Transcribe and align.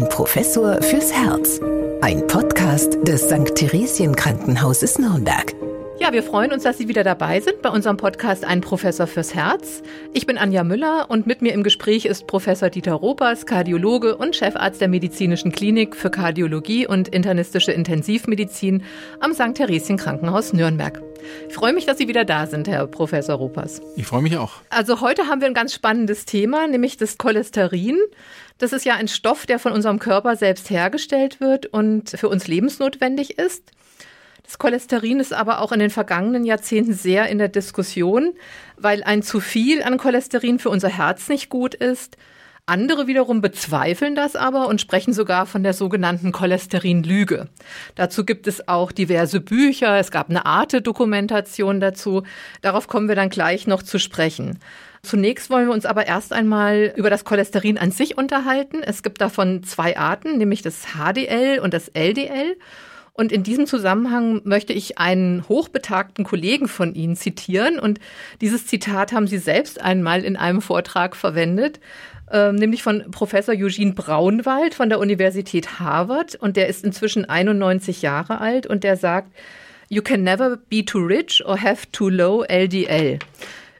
Ein 0.00 0.08
Professor 0.08 0.80
fürs 0.80 1.12
Herz. 1.12 1.60
Ein 2.00 2.26
Podcast 2.26 2.96
des 3.02 3.24
St. 3.24 3.54
Theresien 3.54 4.16
Krankenhauses 4.16 4.98
Nürnberg. 4.98 5.54
Ja, 6.00 6.14
wir 6.14 6.22
freuen 6.22 6.50
uns, 6.50 6.62
dass 6.62 6.78
Sie 6.78 6.88
wieder 6.88 7.04
dabei 7.04 7.40
sind 7.40 7.60
bei 7.60 7.68
unserem 7.68 7.98
Podcast 7.98 8.46
Ein 8.46 8.62
Professor 8.62 9.06
fürs 9.06 9.34
Herz. 9.34 9.82
Ich 10.14 10.24
bin 10.24 10.38
Anja 10.38 10.64
Müller 10.64 11.10
und 11.10 11.26
mit 11.26 11.42
mir 11.42 11.52
im 11.52 11.62
Gespräch 11.62 12.06
ist 12.06 12.26
Professor 12.26 12.70
Dieter 12.70 12.94
Ropers, 12.94 13.44
Kardiologe 13.44 14.16
und 14.16 14.34
Chefarzt 14.34 14.80
der 14.80 14.88
Medizinischen 14.88 15.52
Klinik 15.52 15.94
für 15.94 16.10
Kardiologie 16.10 16.86
und 16.86 17.08
internistische 17.08 17.72
Intensivmedizin 17.72 18.82
am 19.20 19.34
St. 19.34 19.54
Theresien 19.56 19.98
Krankenhaus 19.98 20.54
Nürnberg. 20.54 21.02
Ich 21.50 21.54
freue 21.54 21.74
mich, 21.74 21.84
dass 21.84 21.98
Sie 21.98 22.08
wieder 22.08 22.24
da 22.24 22.46
sind, 22.46 22.66
Herr 22.66 22.86
Professor 22.86 23.36
Ropers. 23.36 23.82
Ich 23.96 24.06
freue 24.06 24.22
mich 24.22 24.38
auch. 24.38 24.52
Also 24.70 25.02
heute 25.02 25.26
haben 25.26 25.42
wir 25.42 25.48
ein 25.48 25.54
ganz 25.54 25.74
spannendes 25.74 26.24
Thema, 26.24 26.66
nämlich 26.66 26.96
das 26.96 27.18
Cholesterin. 27.18 27.98
Das 28.56 28.72
ist 28.72 28.86
ja 28.86 28.94
ein 28.94 29.06
Stoff, 29.06 29.44
der 29.44 29.58
von 29.58 29.72
unserem 29.72 29.98
Körper 29.98 30.34
selbst 30.36 30.70
hergestellt 30.70 31.42
wird 31.42 31.66
und 31.66 32.08
für 32.08 32.30
uns 32.30 32.48
lebensnotwendig 32.48 33.38
ist. 33.38 33.72
Das 34.50 34.58
Cholesterin 34.58 35.20
ist 35.20 35.32
aber 35.32 35.60
auch 35.60 35.70
in 35.70 35.78
den 35.78 35.90
vergangenen 35.90 36.44
Jahrzehnten 36.44 36.92
sehr 36.92 37.28
in 37.28 37.38
der 37.38 37.46
Diskussion, 37.46 38.32
weil 38.76 39.04
ein 39.04 39.22
zu 39.22 39.38
viel 39.38 39.80
an 39.80 39.96
Cholesterin 39.96 40.58
für 40.58 40.70
unser 40.70 40.88
Herz 40.88 41.28
nicht 41.28 41.50
gut 41.50 41.72
ist. 41.72 42.16
Andere 42.66 43.06
wiederum 43.06 43.42
bezweifeln 43.42 44.16
das 44.16 44.34
aber 44.34 44.66
und 44.66 44.80
sprechen 44.80 45.12
sogar 45.12 45.46
von 45.46 45.62
der 45.62 45.72
sogenannten 45.72 46.32
Cholesterinlüge. 46.32 47.46
Dazu 47.94 48.24
gibt 48.24 48.48
es 48.48 48.66
auch 48.66 48.90
diverse 48.90 49.40
Bücher, 49.40 50.00
es 50.00 50.10
gab 50.10 50.30
eine 50.30 50.44
Arte-Dokumentation 50.44 51.78
dazu. 51.78 52.24
Darauf 52.60 52.88
kommen 52.88 53.06
wir 53.06 53.14
dann 53.14 53.30
gleich 53.30 53.68
noch 53.68 53.84
zu 53.84 54.00
sprechen. 54.00 54.58
Zunächst 55.04 55.48
wollen 55.50 55.68
wir 55.68 55.74
uns 55.74 55.86
aber 55.86 56.08
erst 56.08 56.32
einmal 56.32 56.92
über 56.96 57.08
das 57.08 57.24
Cholesterin 57.24 57.78
an 57.78 57.92
sich 57.92 58.18
unterhalten. 58.18 58.82
Es 58.82 59.04
gibt 59.04 59.20
davon 59.20 59.62
zwei 59.62 59.96
Arten, 59.96 60.38
nämlich 60.38 60.62
das 60.62 60.88
HDL 60.96 61.60
und 61.60 61.72
das 61.72 61.86
LDL. 61.86 62.56
Und 63.20 63.32
in 63.32 63.42
diesem 63.42 63.66
Zusammenhang 63.66 64.40
möchte 64.44 64.72
ich 64.72 64.96
einen 64.96 65.46
hochbetagten 65.46 66.24
Kollegen 66.24 66.68
von 66.68 66.94
Ihnen 66.94 67.16
zitieren. 67.16 67.78
Und 67.78 68.00
dieses 68.40 68.66
Zitat 68.66 69.12
haben 69.12 69.26
Sie 69.26 69.36
selbst 69.36 69.78
einmal 69.78 70.24
in 70.24 70.38
einem 70.38 70.62
Vortrag 70.62 71.14
verwendet, 71.14 71.80
äh, 72.30 72.50
nämlich 72.50 72.82
von 72.82 73.10
Professor 73.10 73.54
Eugene 73.54 73.92
Braunwald 73.92 74.72
von 74.72 74.88
der 74.88 74.98
Universität 74.98 75.78
Harvard. 75.78 76.34
Und 76.34 76.56
der 76.56 76.68
ist 76.68 76.82
inzwischen 76.82 77.26
91 77.26 78.00
Jahre 78.00 78.40
alt 78.40 78.66
und 78.66 78.84
der 78.84 78.96
sagt, 78.96 79.30
You 79.90 80.00
can 80.00 80.24
never 80.24 80.56
be 80.56 80.82
too 80.82 81.00
rich 81.00 81.44
or 81.44 81.60
have 81.60 81.92
too 81.92 82.08
low 82.08 82.42
LDL. 82.44 83.18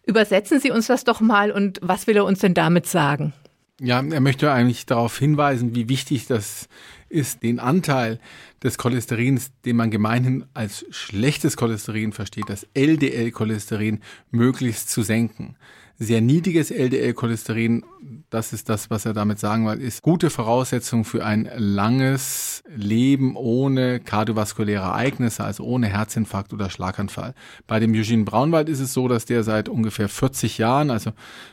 Übersetzen 0.04 0.60
Sie 0.60 0.70
uns 0.70 0.86
das 0.88 1.04
doch 1.04 1.22
mal 1.22 1.50
und 1.50 1.78
was 1.80 2.06
will 2.06 2.18
er 2.18 2.26
uns 2.26 2.40
denn 2.40 2.52
damit 2.52 2.84
sagen? 2.84 3.32
Ja, 3.82 4.02
er 4.02 4.20
möchte 4.20 4.52
eigentlich 4.52 4.84
darauf 4.84 5.18
hinweisen, 5.18 5.74
wie 5.74 5.88
wichtig 5.88 6.26
das 6.26 6.68
ist, 7.08 7.42
den 7.42 7.58
Anteil 7.58 8.20
des 8.62 8.76
Cholesterins, 8.76 9.52
den 9.64 9.76
man 9.76 9.90
gemeinhin 9.90 10.44
als 10.52 10.84
schlechtes 10.90 11.56
Cholesterin 11.56 12.12
versteht, 12.12 12.50
das 12.50 12.66
LDL-Cholesterin, 12.74 14.00
möglichst 14.30 14.90
zu 14.90 15.02
senken 15.02 15.56
sehr 16.02 16.22
niedriges 16.22 16.70
LDL-Cholesterin, 16.70 17.84
das 18.30 18.54
ist 18.54 18.70
das, 18.70 18.88
was 18.88 19.04
er 19.04 19.12
damit 19.12 19.38
sagen 19.38 19.66
will, 19.66 19.82
ist 19.82 20.00
gute 20.00 20.30
Voraussetzung 20.30 21.04
für 21.04 21.26
ein 21.26 21.48
langes 21.54 22.62
Leben 22.74 23.36
ohne 23.36 24.00
kardiovaskuläre 24.00 24.82
Ereignisse, 24.82 25.44
also 25.44 25.64
ohne 25.64 25.88
Herzinfarkt 25.88 26.54
oder 26.54 26.70
Schlaganfall. 26.70 27.34
Bei 27.66 27.80
dem 27.80 27.92
Eugene 27.92 28.24
Braunwald 28.24 28.70
ist 28.70 28.80
es 28.80 28.94
so, 28.94 29.08
dass 29.08 29.26
der 29.26 29.44
seit 29.44 29.68
ungefähr 29.68 30.08
40 30.08 30.56
Jahren, 30.56 30.90
also 30.90 31.12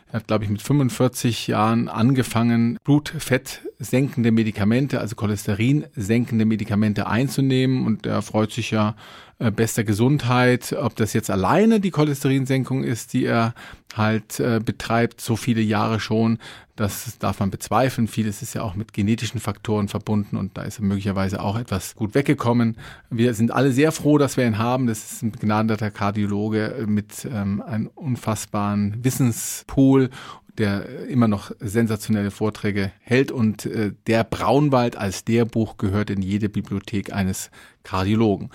er 0.10 0.20
hat, 0.20 0.28
glaube 0.28 0.46
ich, 0.46 0.50
mit 0.50 0.62
45 0.62 1.48
Jahren 1.48 1.90
angefangen, 1.90 2.78
Blutfett 2.84 3.62
senkende 3.78 4.32
Medikamente, 4.32 5.02
also 5.02 5.16
Cholesterin 5.16 5.86
senkende 5.96 6.46
Medikamente 6.46 7.08
einzunehmen 7.08 7.86
und 7.86 8.06
er 8.06 8.22
freut 8.22 8.52
sich 8.52 8.72
ja 8.72 8.96
äh, 9.40 9.52
bester 9.52 9.84
Gesundheit. 9.84 10.74
Ob 10.80 10.96
das 10.96 11.14
jetzt 11.14 11.30
alleine 11.30 11.80
die 11.80 11.92
Cholesterinsenkung 11.92 12.84
ist, 12.84 13.14
die 13.14 13.26
er 13.26 13.54
halt 13.96 14.40
äh, 14.40 14.62
betreibt, 14.64 15.20
so 15.20 15.36
viele 15.36 15.62
Jahre 15.62 16.00
schon, 16.00 16.40
das 16.78 17.18
darf 17.18 17.40
man 17.40 17.52
bezweifeln. 17.52 18.08
Vieles 18.08 18.42
ist 18.42 18.54
ja 18.54 18.62
auch 18.62 18.76
mit 18.76 18.94
genetischen 18.94 19.40
Faktoren 19.40 19.88
verbunden 19.88 20.38
und 20.38 20.58
da 20.58 20.62
ist 20.62 20.80
er 20.80 20.86
möglicherweise 20.86 21.42
auch 21.42 21.58
etwas 21.58 21.96
gut 21.96 22.16
weggekommen. 22.16 22.78
Wir 23.10 23.34
sind 23.34 23.52
alle 23.52 23.72
sehr 23.72 23.92
froh, 23.92 24.18
dass 24.18 24.38
wir 24.38 24.46
ihn 24.46 24.58
haben. 24.58 24.88
Das 24.88 25.12
ist 25.12 25.24
ein 25.24 25.32
begnadeter 25.32 25.92
Kardiologe 25.92 26.86
mit 26.88 27.28
ähm, 27.30 27.62
einem 27.62 27.88
unfassbaren 27.88 29.04
Wissenspool 29.04 30.10
der 30.58 31.08
immer 31.08 31.28
noch 31.28 31.52
sensationelle 31.60 32.32
Vorträge 32.32 32.92
hält 33.02 33.32
und 33.32 33.68
äh, 33.68 33.94
der 34.08 34.24
Braunwald 34.24 34.96
als 34.96 35.24
der 35.24 35.46
Buch 35.46 35.78
gehört 35.78 36.10
in 36.10 36.24
jede 36.24 36.50
Bibliothek 36.50 37.14
eines 37.14 37.52
Kardiologen. 37.84 38.50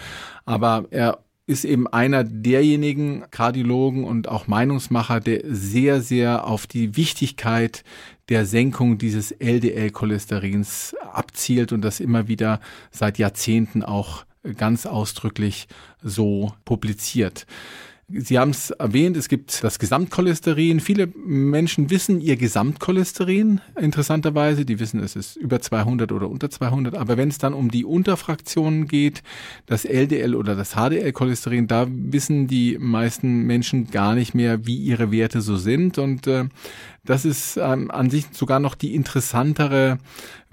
Aber 0.44 0.86
er 0.90 1.20
ist 1.46 1.64
eben 1.64 1.86
einer 1.86 2.24
derjenigen 2.24 3.24
Kardiologen 3.30 4.04
und 4.04 4.28
auch 4.28 4.46
Meinungsmacher, 4.46 5.20
der 5.20 5.42
sehr, 5.44 6.00
sehr 6.00 6.46
auf 6.46 6.66
die 6.66 6.96
Wichtigkeit 6.96 7.84
der 8.28 8.46
Senkung 8.46 8.98
dieses 8.98 9.32
LDL-Cholesterins 9.32 10.94
abzielt 11.00 11.72
und 11.72 11.82
das 11.82 12.00
immer 12.00 12.28
wieder 12.28 12.60
seit 12.90 13.18
Jahrzehnten 13.18 13.82
auch 13.82 14.24
ganz 14.56 14.86
ausdrücklich 14.86 15.68
so 16.02 16.52
publiziert. 16.64 17.46
Sie 18.14 18.38
haben 18.38 18.50
es 18.50 18.70
erwähnt, 18.70 19.16
es 19.16 19.28
gibt 19.28 19.64
das 19.64 19.78
Gesamtcholesterin. 19.78 20.80
Viele 20.80 21.06
Menschen 21.06 21.90
wissen 21.90 22.20
ihr 22.20 22.36
Gesamtcholesterin, 22.36 23.60
interessanterweise. 23.80 24.64
Die 24.64 24.78
wissen, 24.78 25.00
es 25.00 25.16
ist 25.16 25.36
über 25.36 25.60
200 25.60 26.12
oder 26.12 26.28
unter 26.28 26.50
200. 26.50 26.94
Aber 26.94 27.16
wenn 27.16 27.28
es 27.28 27.38
dann 27.38 27.54
um 27.54 27.70
die 27.70 27.84
Unterfraktionen 27.84 28.86
geht, 28.86 29.22
das 29.66 29.84
LDL 29.84 30.34
oder 30.34 30.54
das 30.54 30.72
HDL-Cholesterin, 30.74 31.66
da 31.66 31.86
wissen 31.88 32.46
die 32.46 32.76
meisten 32.78 33.42
Menschen 33.42 33.90
gar 33.90 34.14
nicht 34.14 34.34
mehr, 34.34 34.66
wie 34.66 34.76
ihre 34.76 35.10
Werte 35.10 35.40
so 35.40 35.56
sind. 35.56 35.98
Und 35.98 36.26
äh, 36.26 36.44
das 37.04 37.24
ist 37.24 37.56
ähm, 37.56 37.90
an 37.90 38.10
sich 38.10 38.26
sogar 38.32 38.60
noch 38.60 38.74
die 38.74 38.94
interessantere 38.94 39.98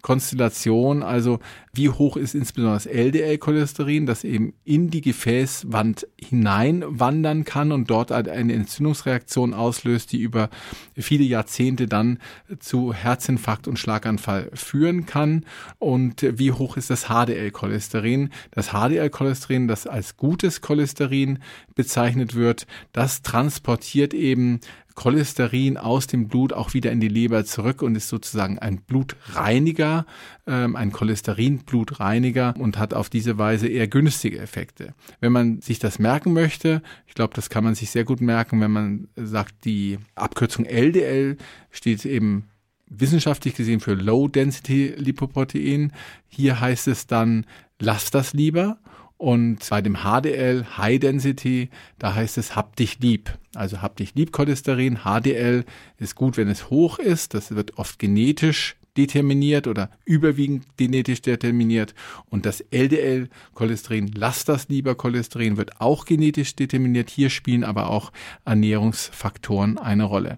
Konstellation, 0.02 1.04
also 1.04 1.40
wie 1.74 1.90
hoch 1.90 2.18
ist 2.18 2.36
insbesondere 2.36 2.76
das 2.76 2.86
LDL-Cholesterin, 2.88 4.06
das 4.06 4.24
eben 4.24 4.54
in 4.66 4.90
die 4.90 5.02
Gefäßwand 5.02 6.08
hineinwandern 6.20 7.46
kann 7.46 7.72
und 7.72 7.90
dort 7.90 8.12
eine 8.12 8.54
Entzündungsreaktion 8.54 9.54
auslöst, 9.54 10.12
die 10.12 10.20
über 10.20 10.50
viele 10.98 11.24
Jahrzehnte 11.24 11.88
dann 11.88 12.20
zu 12.60 12.94
Herzinfarkt 12.94 13.68
und 13.68 13.78
Schlaganfall 13.78 14.50
führen 14.54 15.06
kann. 15.06 15.46
Und 15.78 16.26
wie 16.40 16.52
hoch 16.52 16.76
ist 16.76 16.90
das 16.90 17.06
HDL-Cholesterin? 17.06 18.30
Das 18.52 18.70
HDL-Cholesterin, 18.70 19.68
das 19.68 19.88
als 19.88 20.18
gutes 20.18 20.62
Cholesterin 20.62 21.40
bezeichnet 21.76 22.36
wird, 22.36 22.68
das 22.94 23.22
transportiert 23.22 24.14
eben 24.14 24.60
Cholesterin 25.00 25.78
aus 25.78 26.08
dem 26.08 26.28
Blut 26.28 26.52
auch 26.52 26.74
wieder 26.74 26.92
in 26.92 27.00
die 27.00 27.08
Leber 27.08 27.46
zurück 27.46 27.82
und 27.82 27.96
ist 27.96 28.10
sozusagen 28.10 28.60
ein 28.60 28.82
Blutreiniger, 28.82 30.06
ähm, 30.46 30.76
ein 30.76 30.92
Cholesterinblutreiniger 30.92 32.54
und 32.60 32.78
hat 32.78 32.94
auf 32.94 33.10
diese 33.10 33.38
Weise 33.38 33.70
eher 33.70 33.88
günstige 33.88 34.40
Effekte. 34.40 34.94
Wenn 35.22 35.32
man 35.32 35.62
sich 35.62 35.80
das 35.80 36.00
merken 36.00 36.34
möchte, 36.34 36.82
ich 37.08 37.14
glaube, 37.14 37.34
das 37.34 37.50
kann 37.50 37.64
man 37.64 37.76
sich 37.76 37.92
sehr 37.92 38.04
gut 38.04 38.20
merken, 38.20 38.60
wenn 38.60 38.72
man 38.72 39.08
sagt, 39.16 39.64
die 39.64 40.00
Abkürzung 40.16 40.66
LDL 40.66 41.38
steht 41.72 42.04
eben 42.06 42.50
wissenschaftlich 42.88 43.56
gesehen 43.56 43.80
für 43.80 43.94
Low 43.94 44.28
Density 44.28 44.96
Lipoprotein. 44.98 45.94
Hier 46.28 46.60
heißt 46.60 46.90
es 46.90 47.08
dann, 47.08 47.46
lass 47.80 48.12
das 48.12 48.34
lieber. 48.34 48.80
Und 49.20 49.70
bei 49.70 49.82
dem 49.82 49.98
HDL, 49.98 50.66
High 50.78 50.98
Density, 50.98 51.70
da 52.00 52.16
heißt 52.16 52.38
es 52.38 52.56
hab 52.56 52.78
dich 52.78 53.00
lieb. 53.00 53.38
Also 53.54 53.82
hab 53.82 53.98
dich 53.98 54.16
lieb 54.16 54.32
Cholesterin. 54.32 55.00
HDL 55.04 55.66
ist 55.98 56.16
gut, 56.16 56.38
wenn 56.38 56.48
es 56.48 56.70
hoch 56.70 57.00
ist. 57.00 57.34
Das 57.34 57.54
wird 57.54 57.78
oft 57.78 58.00
genetisch 58.00 58.78
determiniert 58.96 59.68
oder 59.68 59.90
überwiegend 60.06 60.66
genetisch 60.78 61.22
determiniert. 61.22 61.94
Und 62.30 62.46
das 62.46 62.62
LDL-Cholesterin, 62.72 64.14
lass 64.16 64.46
das 64.46 64.70
lieber 64.70 64.96
Cholesterin, 64.96 65.58
wird 65.58 65.82
auch 65.82 66.06
genetisch 66.06 66.56
determiniert. 66.56 67.10
Hier 67.10 67.30
spielen 67.30 67.66
aber 67.66 67.90
auch 67.90 68.14
Ernährungsfaktoren 68.46 69.78
eine 69.80 70.06
Rolle. 70.06 70.38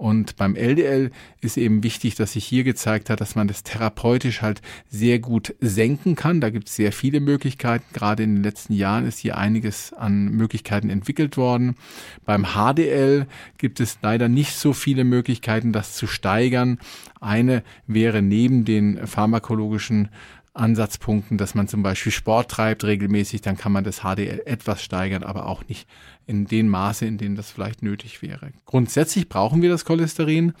Und 0.00 0.36
beim 0.36 0.56
LDL 0.56 1.10
ist 1.42 1.58
eben 1.58 1.82
wichtig, 1.82 2.14
dass 2.14 2.32
sich 2.32 2.46
hier 2.46 2.64
gezeigt 2.64 3.10
hat, 3.10 3.20
dass 3.20 3.34
man 3.34 3.48
das 3.48 3.64
therapeutisch 3.64 4.40
halt 4.40 4.62
sehr 4.88 5.18
gut 5.18 5.54
senken 5.60 6.14
kann. 6.14 6.40
Da 6.40 6.48
gibt 6.48 6.68
es 6.70 6.76
sehr 6.76 6.92
viele 6.92 7.20
Möglichkeiten. 7.20 7.84
Gerade 7.92 8.22
in 8.22 8.36
den 8.36 8.42
letzten 8.42 8.72
Jahren 8.72 9.06
ist 9.06 9.18
hier 9.18 9.36
einiges 9.36 9.92
an 9.92 10.30
Möglichkeiten 10.30 10.88
entwickelt 10.88 11.36
worden. 11.36 11.76
Beim 12.24 12.46
HDL 12.54 13.26
gibt 13.58 13.78
es 13.78 13.98
leider 14.00 14.30
nicht 14.30 14.54
so 14.54 14.72
viele 14.72 15.04
Möglichkeiten, 15.04 15.70
das 15.70 15.94
zu 15.96 16.06
steigern. 16.06 16.78
Eine 17.20 17.62
wäre 17.86 18.22
neben 18.22 18.64
den 18.64 19.06
pharmakologischen 19.06 20.08
Ansatzpunkten, 20.52 21.38
dass 21.38 21.54
man 21.54 21.68
zum 21.68 21.82
Beispiel 21.82 22.10
Sport 22.10 22.50
treibt 22.50 22.84
regelmäßig, 22.84 23.40
dann 23.40 23.56
kann 23.56 23.72
man 23.72 23.84
das 23.84 24.00
HDL 24.00 24.42
etwas 24.46 24.82
steigern, 24.82 25.22
aber 25.22 25.46
auch 25.46 25.66
nicht 25.68 25.86
in 26.26 26.46
dem 26.46 26.68
Maße, 26.68 27.06
in 27.06 27.18
dem 27.18 27.34
das 27.34 27.50
vielleicht 27.50 27.82
nötig 27.82 28.22
wäre. 28.22 28.52
Grundsätzlich 28.64 29.28
brauchen 29.28 29.62
wir 29.62 29.68
das 29.70 29.84
Cholesterin 29.84 30.52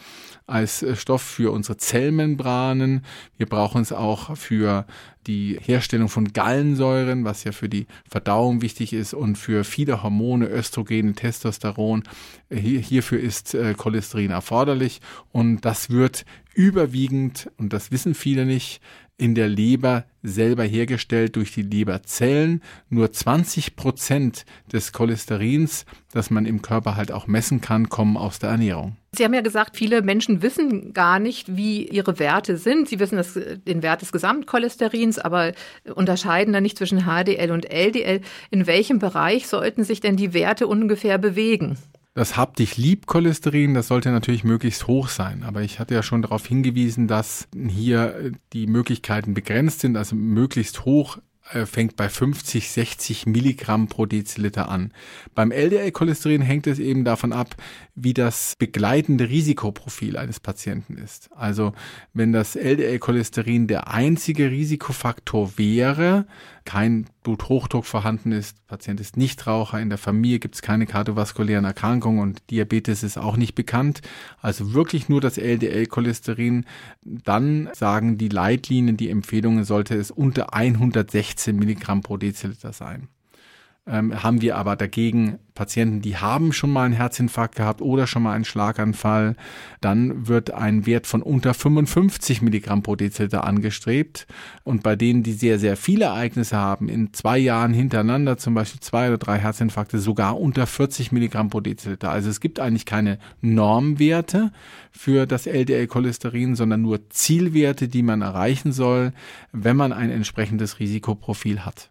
als 0.46 0.82
äh, 0.82 0.96
Stoff 0.96 1.22
für 1.22 1.52
unsere 1.52 1.76
Zellmembranen. 1.76 3.04
Wir 3.36 3.46
brauchen 3.46 3.82
es 3.82 3.92
auch 3.92 4.36
für 4.36 4.86
die 5.26 5.58
Herstellung 5.60 6.08
von 6.08 6.32
Gallensäuren, 6.32 7.24
was 7.24 7.44
ja 7.44 7.52
für 7.52 7.68
die 7.68 7.86
Verdauung 8.08 8.62
wichtig 8.62 8.92
ist 8.92 9.14
und 9.14 9.36
für 9.36 9.64
viele 9.64 10.02
Hormone, 10.02 10.46
Östrogene, 10.48 11.12
Testosteron. 11.12 12.04
Hierfür 12.50 13.20
ist 13.20 13.54
äh, 13.54 13.74
Cholesterin 13.74 14.30
erforderlich 14.30 15.00
und 15.30 15.64
das 15.64 15.90
wird 15.90 16.24
überwiegend, 16.54 17.50
und 17.58 17.72
das 17.72 17.92
wissen 17.92 18.14
viele 18.14 18.44
nicht, 18.44 18.80
in 19.20 19.34
der 19.34 19.48
Leber 19.48 20.04
selber 20.22 20.64
hergestellt 20.64 21.36
durch 21.36 21.52
die 21.52 21.62
Leberzellen. 21.62 22.62
Nur 22.88 23.12
20 23.12 23.76
Prozent 23.76 24.44
des 24.72 24.92
Cholesterins, 24.92 25.84
das 26.12 26.30
man 26.30 26.46
im 26.46 26.62
Körper 26.62 26.96
halt 26.96 27.12
auch 27.12 27.26
messen 27.26 27.60
kann, 27.60 27.88
kommen 27.88 28.16
aus 28.16 28.38
der 28.38 28.50
Ernährung. 28.50 28.96
Sie 29.12 29.24
haben 29.24 29.34
ja 29.34 29.40
gesagt, 29.40 29.76
viele 29.76 30.02
Menschen 30.02 30.40
wissen 30.40 30.92
gar 30.92 31.18
nicht, 31.18 31.56
wie 31.56 31.86
ihre 31.88 32.18
Werte 32.18 32.56
sind. 32.56 32.88
Sie 32.88 33.00
wissen 33.00 33.16
das, 33.16 33.34
den 33.34 33.82
Wert 33.82 34.02
des 34.02 34.12
Gesamtcholesterins, 34.12 35.18
aber 35.18 35.52
unterscheiden 35.94 36.52
dann 36.52 36.62
nicht 36.62 36.78
zwischen 36.78 37.04
HDL 37.04 37.50
und 37.50 37.70
LDL. 37.70 38.20
In 38.50 38.66
welchem 38.66 39.00
Bereich 39.00 39.48
sollten 39.48 39.84
sich 39.84 40.00
denn 40.00 40.16
die 40.16 40.32
Werte 40.32 40.66
ungefähr 40.66 41.18
bewegen? 41.18 41.76
Das 42.12 42.36
Hab 42.36 42.56
dich 42.56 42.76
lieb 42.76 43.06
Cholesterin, 43.06 43.74
das 43.74 43.86
sollte 43.86 44.10
natürlich 44.10 44.42
möglichst 44.42 44.88
hoch 44.88 45.08
sein. 45.08 45.44
Aber 45.44 45.62
ich 45.62 45.78
hatte 45.78 45.94
ja 45.94 46.02
schon 46.02 46.22
darauf 46.22 46.44
hingewiesen, 46.44 47.06
dass 47.06 47.46
hier 47.54 48.32
die 48.52 48.66
Möglichkeiten 48.66 49.32
begrenzt 49.32 49.80
sind, 49.80 49.96
also 49.96 50.16
möglichst 50.16 50.84
hoch 50.84 51.18
äh, 51.52 51.66
fängt 51.66 51.96
bei 51.96 52.08
50, 52.08 52.70
60 52.70 53.26
Milligramm 53.26 53.88
pro 53.88 54.06
Deziliter 54.06 54.68
an. 54.68 54.92
Beim 55.34 55.50
LDL-Cholesterin 55.50 56.42
hängt 56.42 56.66
es 56.66 56.78
eben 56.78 57.04
davon 57.04 57.32
ab, 57.32 57.56
wie 57.94 58.14
das 58.14 58.54
begleitende 58.56 59.28
Risikoprofil 59.28 60.16
eines 60.16 60.38
Patienten 60.38 60.96
ist. 60.96 61.30
Also 61.32 61.72
wenn 62.12 62.32
das 62.32 62.56
LDL-Cholesterin 62.56 63.66
der 63.66 63.88
einzige 63.88 64.50
Risikofaktor 64.50 65.58
wäre, 65.58 66.26
kein 66.70 67.06
Bluthochdruck 67.24 67.84
vorhanden 67.84 68.30
ist, 68.30 68.64
Patient 68.68 69.00
ist 69.00 69.16
Nichtraucher, 69.16 69.80
in 69.80 69.88
der 69.88 69.98
Familie 69.98 70.38
gibt 70.38 70.54
es 70.54 70.62
keine 70.62 70.86
kardiovaskulären 70.86 71.64
Erkrankungen 71.64 72.20
und 72.20 72.48
Diabetes 72.48 73.02
ist 73.02 73.18
auch 73.18 73.36
nicht 73.36 73.56
bekannt, 73.56 74.02
also 74.40 74.72
wirklich 74.72 75.08
nur 75.08 75.20
das 75.20 75.36
LDL-Cholesterin, 75.36 76.66
dann 77.02 77.68
sagen 77.72 78.18
die 78.18 78.28
Leitlinien, 78.28 78.96
die 78.96 79.10
Empfehlungen, 79.10 79.64
sollte 79.64 79.96
es 79.96 80.12
unter 80.12 80.54
116 80.54 81.56
Milligramm 81.56 82.02
pro 82.02 82.16
Deziliter 82.16 82.72
sein 82.72 83.08
ähm, 83.86 84.22
haben 84.22 84.40
wir 84.42 84.56
aber 84.56 84.76
dagegen 84.76 85.38
Patienten, 85.54 86.00
die 86.00 86.16
haben 86.16 86.52
schon 86.52 86.70
mal 86.70 86.84
einen 86.84 86.94
Herzinfarkt 86.94 87.56
gehabt 87.56 87.82
oder 87.82 88.06
schon 88.06 88.22
mal 88.22 88.34
einen 88.34 88.44
Schlaganfall, 88.44 89.36
dann 89.80 90.28
wird 90.28 90.52
ein 90.52 90.86
Wert 90.86 91.06
von 91.06 91.22
unter 91.22 91.54
55 91.54 92.40
Milligramm 92.42 92.82
pro 92.82 92.94
Deziliter 92.94 93.44
angestrebt. 93.44 94.26
Und 94.64 94.82
bei 94.82 94.96
denen, 94.96 95.22
die 95.22 95.32
sehr, 95.32 95.58
sehr 95.58 95.76
viele 95.76 96.06
Ereignisse 96.06 96.56
haben, 96.56 96.88
in 96.88 97.12
zwei 97.12 97.38
Jahren 97.38 97.72
hintereinander, 97.72 98.38
zum 98.38 98.54
Beispiel 98.54 98.80
zwei 98.80 99.08
oder 99.08 99.18
drei 99.18 99.38
Herzinfarkte, 99.38 99.98
sogar 99.98 100.38
unter 100.38 100.66
40 100.66 101.12
Milligramm 101.12 101.50
pro 101.50 101.60
Deziliter. 101.60 102.10
Also 102.10 102.30
es 102.30 102.40
gibt 102.40 102.60
eigentlich 102.60 102.86
keine 102.86 103.18
Normwerte 103.40 104.52
für 104.92 105.26
das 105.26 105.46
LDL-Cholesterin, 105.46 106.54
sondern 106.54 106.82
nur 106.82 107.10
Zielwerte, 107.10 107.88
die 107.88 108.02
man 108.02 108.22
erreichen 108.22 108.72
soll, 108.72 109.12
wenn 109.52 109.76
man 109.76 109.92
ein 109.92 110.10
entsprechendes 110.10 110.78
Risikoprofil 110.78 111.64
hat 111.64 111.90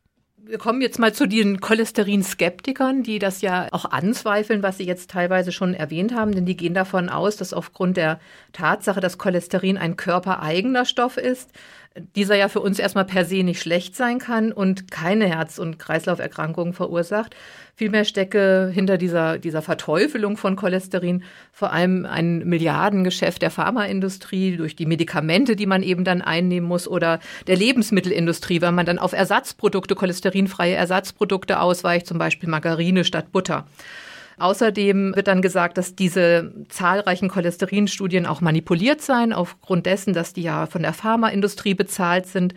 wir 0.49 0.57
kommen 0.57 0.81
jetzt 0.81 0.97
mal 0.97 1.13
zu 1.13 1.27
den 1.27 1.61
Cholesterinskeptikern, 1.61 3.03
die 3.03 3.19
das 3.19 3.41
ja 3.41 3.67
auch 3.71 3.85
anzweifeln, 3.85 4.63
was 4.63 4.77
Sie 4.77 4.83
jetzt 4.83 5.11
teilweise 5.11 5.51
schon 5.51 5.75
erwähnt 5.75 6.15
haben, 6.15 6.33
denn 6.33 6.47
die 6.47 6.57
gehen 6.57 6.73
davon 6.73 7.07
aus, 7.09 7.37
dass 7.37 7.53
aufgrund 7.53 7.97
der 7.97 8.19
Tatsache, 8.51 8.99
dass 8.99 9.19
Cholesterin 9.19 9.77
ein 9.77 9.95
körpereigener 9.95 10.85
Stoff 10.85 11.17
ist, 11.17 11.51
dieser 12.15 12.35
ja 12.35 12.47
für 12.49 12.59
uns 12.61 12.79
erstmal 12.79 13.05
per 13.05 13.25
se 13.25 13.43
nicht 13.43 13.61
schlecht 13.61 13.95
sein 13.95 14.19
kann 14.19 14.51
und 14.51 14.91
keine 14.91 15.27
Herz- 15.27 15.59
und 15.59 15.79
Kreislauferkrankungen 15.79 16.73
verursacht. 16.73 17.35
Vielmehr 17.75 18.05
stecke 18.05 18.69
hinter 18.73 18.97
dieser, 18.97 19.37
dieser 19.37 19.61
Verteufelung 19.61 20.37
von 20.37 20.55
Cholesterin 20.55 21.23
vor 21.51 21.71
allem 21.71 22.05
ein 22.05 22.39
Milliardengeschäft 22.39 23.41
der 23.41 23.51
Pharmaindustrie 23.51 24.57
durch 24.57 24.75
die 24.75 24.85
Medikamente, 24.85 25.55
die 25.55 25.65
man 25.65 25.81
eben 25.81 26.03
dann 26.03 26.21
einnehmen 26.21 26.67
muss 26.67 26.87
oder 26.87 27.19
der 27.47 27.55
Lebensmittelindustrie, 27.55 28.61
weil 28.61 28.71
man 28.71 28.85
dann 28.85 28.99
auf 28.99 29.13
Ersatzprodukte, 29.13 29.95
cholesterinfreie 29.95 30.75
Ersatzprodukte 30.75 31.59
ausweicht, 31.59 32.05
zum 32.05 32.17
Beispiel 32.17 32.49
Margarine 32.49 33.03
statt 33.03 33.31
Butter. 33.31 33.65
Außerdem 34.39 35.15
wird 35.15 35.27
dann 35.27 35.41
gesagt, 35.41 35.77
dass 35.77 35.95
diese 35.95 36.53
zahlreichen 36.69 37.29
Cholesterinstudien 37.29 38.25
auch 38.25 38.41
manipuliert 38.41 39.01
seien, 39.01 39.33
aufgrund 39.33 39.85
dessen, 39.85 40.13
dass 40.13 40.33
die 40.33 40.43
ja 40.43 40.65
von 40.65 40.81
der 40.81 40.93
Pharmaindustrie 40.93 41.73
bezahlt 41.73 42.25
sind. 42.25 42.55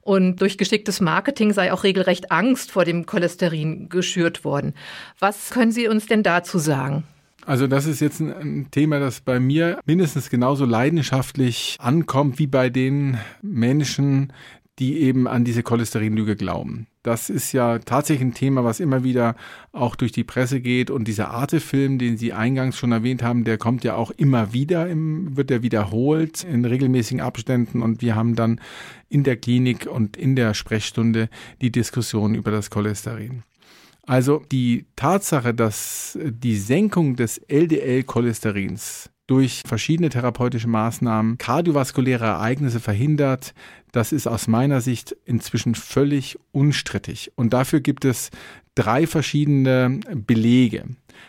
Und 0.00 0.36
durch 0.40 0.56
geschicktes 0.56 1.00
Marketing 1.00 1.52
sei 1.52 1.72
auch 1.72 1.84
regelrecht 1.84 2.32
Angst 2.32 2.70
vor 2.70 2.84
dem 2.84 3.04
Cholesterin 3.04 3.90
geschürt 3.90 4.42
worden. 4.42 4.74
Was 5.18 5.50
können 5.50 5.70
Sie 5.70 5.86
uns 5.86 6.06
denn 6.06 6.22
dazu 6.22 6.58
sagen? 6.58 7.04
Also 7.44 7.66
das 7.66 7.86
ist 7.86 8.00
jetzt 8.00 8.20
ein 8.20 8.68
Thema, 8.70 9.00
das 9.00 9.20
bei 9.20 9.40
mir 9.40 9.80
mindestens 9.86 10.28
genauso 10.28 10.64
leidenschaftlich 10.64 11.76
ankommt 11.78 12.38
wie 12.38 12.46
bei 12.46 12.68
den 12.68 13.18
Menschen, 13.42 14.32
die 14.78 15.00
eben 15.00 15.26
an 15.26 15.44
diese 15.44 15.62
Cholesterinlüge 15.62 16.36
glauben. 16.36 16.86
Das 17.08 17.30
ist 17.30 17.52
ja 17.52 17.78
tatsächlich 17.78 18.28
ein 18.28 18.34
Thema, 18.34 18.64
was 18.64 18.80
immer 18.80 19.02
wieder 19.02 19.34
auch 19.72 19.96
durch 19.96 20.12
die 20.12 20.24
Presse 20.24 20.60
geht. 20.60 20.90
Und 20.90 21.08
dieser 21.08 21.30
Arte-Film, 21.30 21.98
den 21.98 22.18
Sie 22.18 22.34
eingangs 22.34 22.76
schon 22.76 22.92
erwähnt 22.92 23.22
haben, 23.22 23.44
der 23.44 23.56
kommt 23.56 23.82
ja 23.82 23.94
auch 23.94 24.10
immer 24.10 24.52
wieder, 24.52 24.86
im, 24.90 25.34
wird 25.34 25.50
er 25.50 25.62
wiederholt 25.62 26.44
in 26.44 26.66
regelmäßigen 26.66 27.22
Abständen. 27.22 27.80
Und 27.80 28.02
wir 28.02 28.14
haben 28.14 28.34
dann 28.34 28.60
in 29.08 29.24
der 29.24 29.38
Klinik 29.38 29.86
und 29.86 30.18
in 30.18 30.36
der 30.36 30.52
Sprechstunde 30.52 31.30
die 31.62 31.72
Diskussion 31.72 32.34
über 32.34 32.50
das 32.50 32.68
Cholesterin. 32.68 33.42
Also 34.02 34.42
die 34.52 34.84
Tatsache, 34.94 35.54
dass 35.54 36.18
die 36.22 36.56
Senkung 36.56 37.16
des 37.16 37.38
LDL-Cholesterins 37.48 39.08
durch 39.28 39.62
verschiedene 39.66 40.10
therapeutische 40.10 40.68
Maßnahmen 40.68 41.38
kardiovaskuläre 41.38 42.24
Ereignisse 42.24 42.80
verhindert, 42.80 43.54
das 43.92 44.12
ist 44.12 44.26
aus 44.26 44.48
meiner 44.48 44.80
Sicht 44.80 45.16
inzwischen 45.24 45.74
völlig 45.74 46.38
unstrittig. 46.52 47.32
Und 47.36 47.52
dafür 47.52 47.80
gibt 47.80 48.04
es 48.04 48.30
drei 48.74 49.06
verschiedene 49.06 50.00
Belege. 50.14 50.84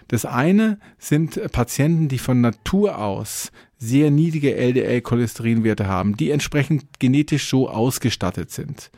Das 0.08 0.26
eine 0.26 0.80
sind 0.98 1.52
Patienten, 1.52 2.08
die 2.08 2.20
von 2.20 2.42
Natur 2.42 3.00
aus 3.00 3.52
sehr 3.78 4.12
niedrige 4.12 4.56
LDL-Cholesterinwerte 4.56 5.88
haben, 5.88 6.18
die 6.18 6.32
entsprechend 6.32 7.00
genetisch 7.00 7.50
so 7.50 7.70
ausgestattet 7.70 8.52
sind. 8.52 8.92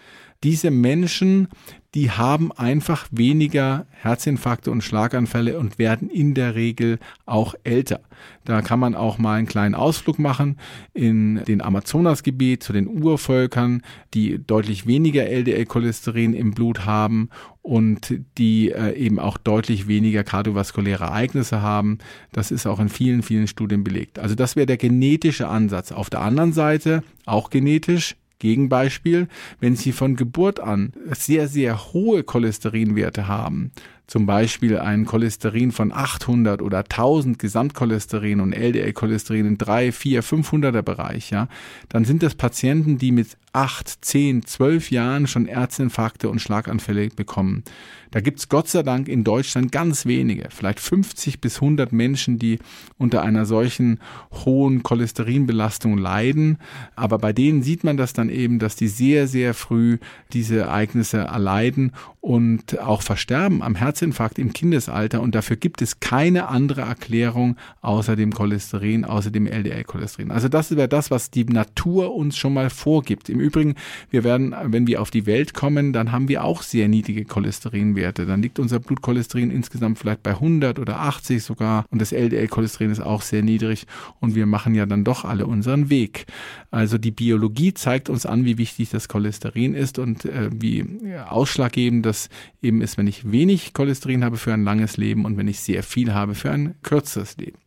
Diese 0.43 0.71
Menschen 0.71 1.47
die 1.93 2.09
haben 2.09 2.53
einfach 2.53 3.07
weniger 3.11 3.85
Herzinfarkte 3.89 4.71
und 4.71 4.81
Schlaganfälle 4.81 5.59
und 5.59 5.77
werden 5.77 6.09
in 6.09 6.33
der 6.33 6.55
Regel 6.55 6.99
auch 7.25 7.53
älter. 7.65 7.99
Da 8.45 8.61
kann 8.61 8.79
man 8.79 8.95
auch 8.95 9.17
mal 9.17 9.37
einen 9.37 9.47
kleinen 9.47 9.75
Ausflug 9.75 10.17
machen 10.17 10.57
in 10.93 11.43
den 11.45 11.61
Amazonasgebiet 11.61 12.63
zu 12.63 12.71
den 12.71 12.87
Urvölkern, 12.87 13.81
die 14.13 14.39
deutlich 14.41 14.87
weniger 14.87 15.25
LDL-Cholesterin 15.25 16.33
im 16.33 16.51
Blut 16.51 16.85
haben 16.85 17.29
und 17.61 18.15
die 18.37 18.71
äh, 18.71 18.95
eben 18.95 19.19
auch 19.19 19.37
deutlich 19.37 19.87
weniger 19.87 20.23
kardiovaskuläre 20.23 21.03
Ereignisse 21.03 21.61
haben. 21.61 21.97
Das 22.31 22.51
ist 22.51 22.65
auch 22.67 22.79
in 22.79 22.89
vielen, 22.89 23.21
vielen 23.21 23.47
Studien 23.47 23.83
belegt. 23.83 24.17
Also 24.17 24.33
das 24.35 24.55
wäre 24.55 24.65
der 24.65 24.77
genetische 24.77 25.47
Ansatz. 25.47 25.91
Auf 25.91 26.09
der 26.09 26.21
anderen 26.21 26.53
Seite, 26.53 27.03
auch 27.25 27.49
genetisch, 27.49 28.15
Gegenbeispiel, 28.41 29.27
wenn 29.59 29.75
Sie 29.75 29.91
von 29.91 30.15
Geburt 30.15 30.59
an 30.59 30.93
sehr, 31.11 31.47
sehr 31.47 31.93
hohe 31.93 32.23
Cholesterinwerte 32.23 33.27
haben, 33.27 33.71
zum 34.07 34.25
Beispiel 34.25 34.77
ein 34.77 35.05
Cholesterin 35.05 35.71
von 35.71 35.93
800 35.93 36.61
oder 36.61 36.79
1000 36.79 37.39
Gesamtcholesterin 37.39 38.41
und 38.41 38.51
LDL-Cholesterin 38.51 39.45
in 39.45 39.57
3, 39.57 39.93
4, 39.93 40.23
500er 40.23 40.81
Bereich, 40.81 41.29
ja, 41.29 41.47
dann 41.87 42.03
sind 42.03 42.21
das 42.21 42.35
Patienten, 42.35 42.97
die 42.97 43.13
mit 43.13 43.37
8, 43.53 44.03
10, 44.03 44.45
12 44.45 44.91
Jahren 44.91 45.27
schon 45.27 45.45
Herzinfarkte 45.45 46.29
und 46.29 46.39
Schlaganfälle 46.39 47.09
bekommen. 47.09 47.63
Da 48.11 48.19
gibt's 48.19 48.49
Gott 48.49 48.67
sei 48.67 48.83
Dank 48.83 49.07
in 49.07 49.23
Deutschland 49.23 49.71
ganz 49.71 50.05
wenige, 50.05 50.49
vielleicht 50.49 50.81
50 50.81 51.39
bis 51.39 51.55
100 51.55 51.93
Menschen, 51.93 52.37
die 52.37 52.59
unter 52.97 53.21
einer 53.21 53.45
solchen 53.45 53.99
hohen 54.45 54.83
Cholesterinbelastung 54.83 55.97
leiden. 55.97 56.57
Aber 56.95 57.17
bei 57.17 57.31
denen 57.31 57.63
sieht 57.63 57.85
man 57.85 57.95
das 57.95 58.11
dann 58.11 58.27
eben, 58.31 58.59
dass 58.59 58.75
die 58.75 58.87
sehr, 58.87 59.27
sehr 59.27 59.53
früh 59.53 59.97
diese 60.33 60.59
Ereignisse 60.59 61.17
erleiden 61.17 61.91
und 62.21 62.79
auch 62.79 63.01
versterben 63.01 63.63
am 63.63 63.73
Herzinfarkt 63.73 64.37
im 64.37 64.53
Kindesalter 64.53 65.21
und 65.21 65.33
dafür 65.33 65.55
gibt 65.55 65.81
es 65.81 65.99
keine 65.99 66.47
andere 66.49 66.81
Erklärung 66.81 67.57
außer 67.81 68.15
dem 68.15 68.31
Cholesterin, 68.31 69.05
außer 69.05 69.31
dem 69.31 69.47
LDL-Cholesterin. 69.47 70.29
Also 70.29 70.47
das 70.47 70.75
wäre 70.75 70.87
das, 70.87 71.09
was 71.09 71.31
die 71.31 71.45
Natur 71.45 72.13
uns 72.13 72.37
schon 72.37 72.53
mal 72.53 72.69
vorgibt. 72.69 73.27
Im 73.29 73.39
Übrigen, 73.39 73.73
wir 74.11 74.23
werden, 74.23 74.55
wenn 74.65 74.85
wir 74.85 75.01
auf 75.01 75.09
die 75.09 75.25
Welt 75.25 75.55
kommen, 75.55 75.93
dann 75.93 76.11
haben 76.11 76.27
wir 76.27 76.43
auch 76.43 76.61
sehr 76.61 76.87
niedrige 76.87 77.25
Cholesterinwerte. 77.25 78.27
Dann 78.27 78.43
liegt 78.43 78.59
unser 78.59 78.79
Blutcholesterin 78.79 79.49
insgesamt 79.49 79.97
vielleicht 79.97 80.21
bei 80.21 80.31
100 80.31 80.77
oder 80.77 80.99
80 80.99 81.43
sogar 81.43 81.85
und 81.89 81.99
das 81.99 82.11
LDL-Cholesterin 82.11 82.91
ist 82.91 83.01
auch 83.01 83.23
sehr 83.23 83.41
niedrig 83.41 83.87
und 84.19 84.35
wir 84.35 84.45
machen 84.45 84.75
ja 84.75 84.85
dann 84.85 85.03
doch 85.03 85.25
alle 85.25 85.47
unseren 85.47 85.89
Weg. 85.89 86.27
Also 86.69 86.99
die 86.99 87.11
Biologie 87.11 87.73
zeigt 87.73 88.09
uns 88.09 88.20
an, 88.25 88.45
wie 88.45 88.57
wichtig 88.57 88.89
das 88.89 89.07
Cholesterin 89.07 89.73
ist 89.73 89.99
und 89.99 90.25
äh, 90.25 90.49
wie 90.53 90.85
ausschlaggebend 91.27 92.05
das 92.05 92.29
eben 92.61 92.81
ist, 92.81 92.97
wenn 92.97 93.07
ich 93.07 93.31
wenig 93.31 93.73
Cholesterin 93.73 94.23
habe 94.23 94.37
für 94.37 94.53
ein 94.53 94.63
langes 94.63 94.97
Leben 94.97 95.25
und 95.25 95.37
wenn 95.37 95.47
ich 95.47 95.59
sehr 95.59 95.83
viel 95.83 96.13
habe 96.13 96.35
für 96.35 96.51
ein 96.51 96.75
kürzeres 96.83 97.37
Leben. 97.37 97.57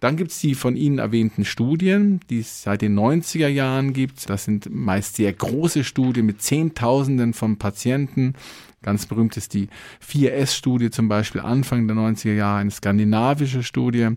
Dann 0.00 0.16
gibt 0.16 0.30
es 0.30 0.40
die 0.40 0.54
von 0.54 0.76
Ihnen 0.76 0.98
erwähnten 0.98 1.44
Studien, 1.44 2.20
die 2.28 2.40
es 2.40 2.62
seit 2.62 2.82
den 2.82 2.98
90er 2.98 3.48
Jahren 3.48 3.92
gibt. 3.92 4.28
Das 4.28 4.44
sind 4.44 4.68
meist 4.70 5.16
sehr 5.16 5.32
große 5.32 5.84
Studien 5.84 6.26
mit 6.26 6.42
Zehntausenden 6.42 7.32
von 7.32 7.56
Patienten. 7.56 8.34
Ganz 8.86 9.06
berühmt 9.06 9.36
ist 9.36 9.52
die 9.52 9.68
4S-Studie 10.00 10.90
zum 10.90 11.08
Beispiel 11.08 11.40
Anfang 11.40 11.88
der 11.88 11.96
90er 11.96 12.34
Jahre, 12.34 12.60
eine 12.60 12.70
skandinavische 12.70 13.64
Studie, 13.64 14.10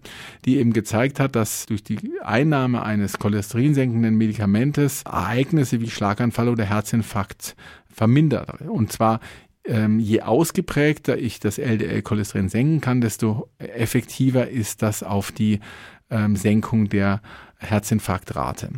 die 0.45 0.59
eben 0.59 0.73
gezeigt 0.73 1.19
hat, 1.19 1.35
dass 1.35 1.65
durch 1.65 1.83
die 1.83 1.97
Einnahme 2.21 2.83
eines 2.83 3.17
cholesterinsenkenden 3.17 4.15
Medikamentes 4.15 5.01
Ereignisse 5.07 5.81
wie 5.81 5.89
Schlaganfall 5.89 6.49
oder 6.49 6.65
Herzinfarkt 6.65 7.55
vermindert. 7.91 8.61
Und 8.61 8.91
zwar 8.91 9.21
ähm, 9.65 9.99
je 9.99 10.21
ausgeprägter 10.21 11.17
ich 11.17 11.39
das 11.39 11.57
LDL-Cholesterin 11.57 12.49
senken 12.49 12.79
kann, 12.79 13.01
desto 13.01 13.49
effektiver 13.57 14.49
ist 14.49 14.83
das 14.83 15.01
auf 15.01 15.31
die 15.31 15.61
ähm, 16.11 16.35
Senkung 16.35 16.89
der 16.89 17.23
Herzinfarktrate. 17.57 18.69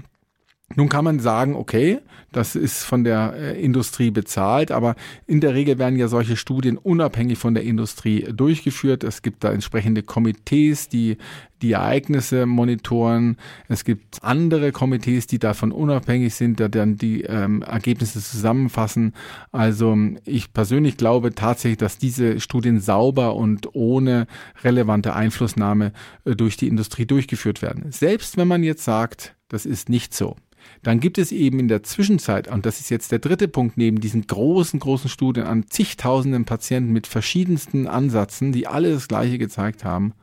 Nun 0.75 0.89
kann 0.89 1.03
man 1.03 1.19
sagen, 1.19 1.55
okay, 1.55 1.99
das 2.31 2.55
ist 2.55 2.83
von 2.83 3.03
der 3.03 3.33
äh, 3.35 3.61
Industrie 3.61 4.11
bezahlt, 4.11 4.71
aber 4.71 4.95
in 5.27 5.41
der 5.41 5.53
Regel 5.53 5.77
werden 5.77 5.97
ja 5.97 6.07
solche 6.07 6.37
Studien 6.37 6.77
unabhängig 6.77 7.37
von 7.37 7.53
der 7.53 7.63
Industrie 7.63 8.27
durchgeführt. 8.31 9.03
Es 9.03 9.21
gibt 9.21 9.43
da 9.43 9.51
entsprechende 9.51 10.03
Komitees, 10.03 10.87
die 10.87 11.17
die 11.61 11.73
Ereignisse 11.73 12.45
monitoren. 12.45 13.37
Es 13.67 13.83
gibt 13.85 14.23
andere 14.23 14.71
Komitees, 14.71 15.27
die 15.27 15.39
davon 15.39 15.71
unabhängig 15.71 16.33
sind, 16.35 16.59
da 16.59 16.67
dann 16.67 16.97
die 16.97 17.21
ähm, 17.21 17.61
Ergebnisse 17.61 18.21
zusammenfassen. 18.21 19.13
Also 19.51 19.97
ich 20.25 20.53
persönlich 20.53 20.97
glaube 20.97 21.33
tatsächlich, 21.33 21.77
dass 21.77 21.97
diese 21.97 22.39
Studien 22.39 22.79
sauber 22.79 23.35
und 23.35 23.75
ohne 23.75 24.27
relevante 24.63 25.15
Einflussnahme 25.15 25.93
äh, 26.25 26.35
durch 26.35 26.57
die 26.57 26.67
Industrie 26.67 27.05
durchgeführt 27.05 27.61
werden. 27.61 27.91
Selbst 27.91 28.37
wenn 28.37 28.47
man 28.47 28.63
jetzt 28.63 28.83
sagt, 28.83 29.35
das 29.49 29.65
ist 29.65 29.89
nicht 29.89 30.13
so 30.13 30.35
dann 30.83 30.99
gibt 30.99 31.17
es 31.17 31.31
eben 31.31 31.59
in 31.59 31.67
der 31.67 31.83
Zwischenzeit, 31.83 32.47
und 32.47 32.65
das 32.65 32.79
ist 32.79 32.89
jetzt 32.89 33.11
der 33.11 33.19
dritte 33.19 33.47
Punkt 33.47 33.77
neben 33.77 33.99
diesen 33.99 34.25
großen, 34.25 34.79
großen 34.79 35.09
Studien 35.09 35.45
an 35.45 35.65
zigtausenden 35.67 36.45
Patienten 36.45 36.91
mit 36.91 37.07
verschiedensten 37.07 37.87
Ansätzen, 37.87 38.51
die 38.51 38.67
alle 38.67 38.91
das 38.91 39.07
Gleiche 39.07 39.37
gezeigt 39.37 39.83
haben, 39.83 40.13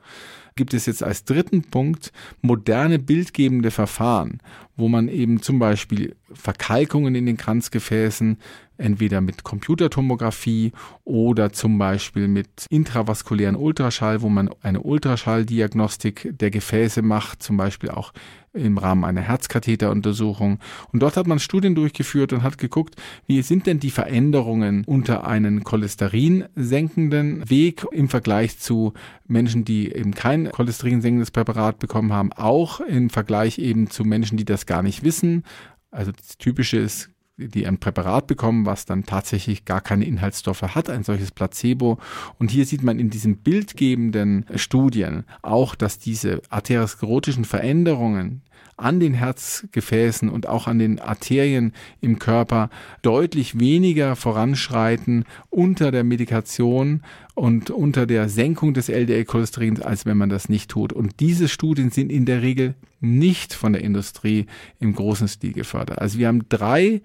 gibt 0.58 0.74
es 0.74 0.84
jetzt 0.84 1.02
als 1.02 1.24
dritten 1.24 1.62
Punkt 1.62 2.12
moderne 2.42 2.98
bildgebende 2.98 3.70
Verfahren, 3.70 4.40
wo 4.78 4.88
man 4.88 5.08
eben 5.08 5.42
zum 5.42 5.58
Beispiel 5.58 6.16
Verkalkungen 6.32 7.14
in 7.14 7.26
den 7.26 7.36
Kranzgefäßen 7.36 8.38
entweder 8.78 9.20
mit 9.20 9.42
Computertomographie 9.42 10.72
oder 11.04 11.52
zum 11.52 11.78
Beispiel 11.78 12.28
mit 12.28 12.66
intravaskulären 12.70 13.56
Ultraschall, 13.56 14.22
wo 14.22 14.28
man 14.28 14.50
eine 14.62 14.80
Ultraschalldiagnostik 14.80 16.30
der 16.38 16.50
Gefäße 16.50 17.02
macht, 17.02 17.42
zum 17.42 17.56
Beispiel 17.56 17.90
auch 17.90 18.12
im 18.54 18.78
Rahmen 18.78 19.04
einer 19.04 19.20
Herzkatheteruntersuchung. 19.20 20.58
Und 20.92 21.02
dort 21.02 21.16
hat 21.16 21.26
man 21.26 21.38
Studien 21.38 21.74
durchgeführt 21.74 22.32
und 22.32 22.42
hat 22.42 22.58
geguckt, 22.58 22.96
wie 23.26 23.42
sind 23.42 23.66
denn 23.66 23.78
die 23.78 23.90
Veränderungen 23.90 24.84
unter 24.86 25.26
einen 25.26 25.64
cholesterinsenkenden 25.64 27.48
Weg 27.48 27.84
im 27.92 28.08
Vergleich 28.08 28.58
zu 28.58 28.94
Menschen, 29.26 29.64
die 29.64 29.92
eben 29.92 30.12
kein 30.12 30.50
cholesterinsenkendes 30.50 31.30
Präparat 31.30 31.78
bekommen 31.78 32.12
haben, 32.12 32.32
auch 32.32 32.80
im 32.80 33.10
Vergleich 33.10 33.58
eben 33.58 33.90
zu 33.90 34.04
Menschen, 34.04 34.38
die 34.38 34.44
das 34.44 34.66
gar 34.68 34.84
nicht 34.84 35.02
wissen. 35.02 35.42
Also 35.90 36.12
das 36.12 36.38
Typische 36.38 36.78
ist 36.78 37.10
die 37.38 37.66
ein 37.66 37.78
Präparat 37.78 38.26
bekommen, 38.26 38.66
was 38.66 38.84
dann 38.84 39.04
tatsächlich 39.04 39.64
gar 39.64 39.80
keine 39.80 40.04
Inhaltsstoffe 40.04 40.62
hat, 40.62 40.90
ein 40.90 41.04
solches 41.04 41.30
Placebo. 41.30 41.98
Und 42.38 42.50
hier 42.50 42.66
sieht 42.66 42.82
man 42.82 42.98
in 42.98 43.10
diesen 43.10 43.38
bildgebenden 43.38 44.44
Studien 44.56 45.24
auch, 45.42 45.74
dass 45.74 45.98
diese 45.98 46.42
arteriosklerotischen 46.50 47.44
Veränderungen 47.44 48.42
an 48.76 49.00
den 49.00 49.14
Herzgefäßen 49.14 50.28
und 50.28 50.48
auch 50.48 50.66
an 50.66 50.78
den 50.78 51.00
Arterien 51.00 51.72
im 52.00 52.18
Körper 52.18 52.70
deutlich 53.02 53.58
weniger 53.58 54.16
voranschreiten 54.16 55.24
unter 55.50 55.90
der 55.90 56.04
Medikation 56.04 57.02
und 57.38 57.70
unter 57.70 58.06
der 58.06 58.28
Senkung 58.28 58.74
des 58.74 58.88
LDL-Cholesterins, 58.88 59.80
als 59.80 60.04
wenn 60.06 60.16
man 60.16 60.28
das 60.28 60.48
nicht 60.48 60.70
tut. 60.70 60.92
Und 60.92 61.20
diese 61.20 61.48
Studien 61.48 61.90
sind 61.90 62.10
in 62.10 62.26
der 62.26 62.42
Regel 62.42 62.74
nicht 63.00 63.54
von 63.54 63.72
der 63.72 63.82
Industrie 63.82 64.46
im 64.80 64.94
großen 64.94 65.28
Stil 65.28 65.52
gefördert. 65.52 66.00
Also 66.00 66.18
wir 66.18 66.28
haben 66.28 66.48
drei 66.48 67.00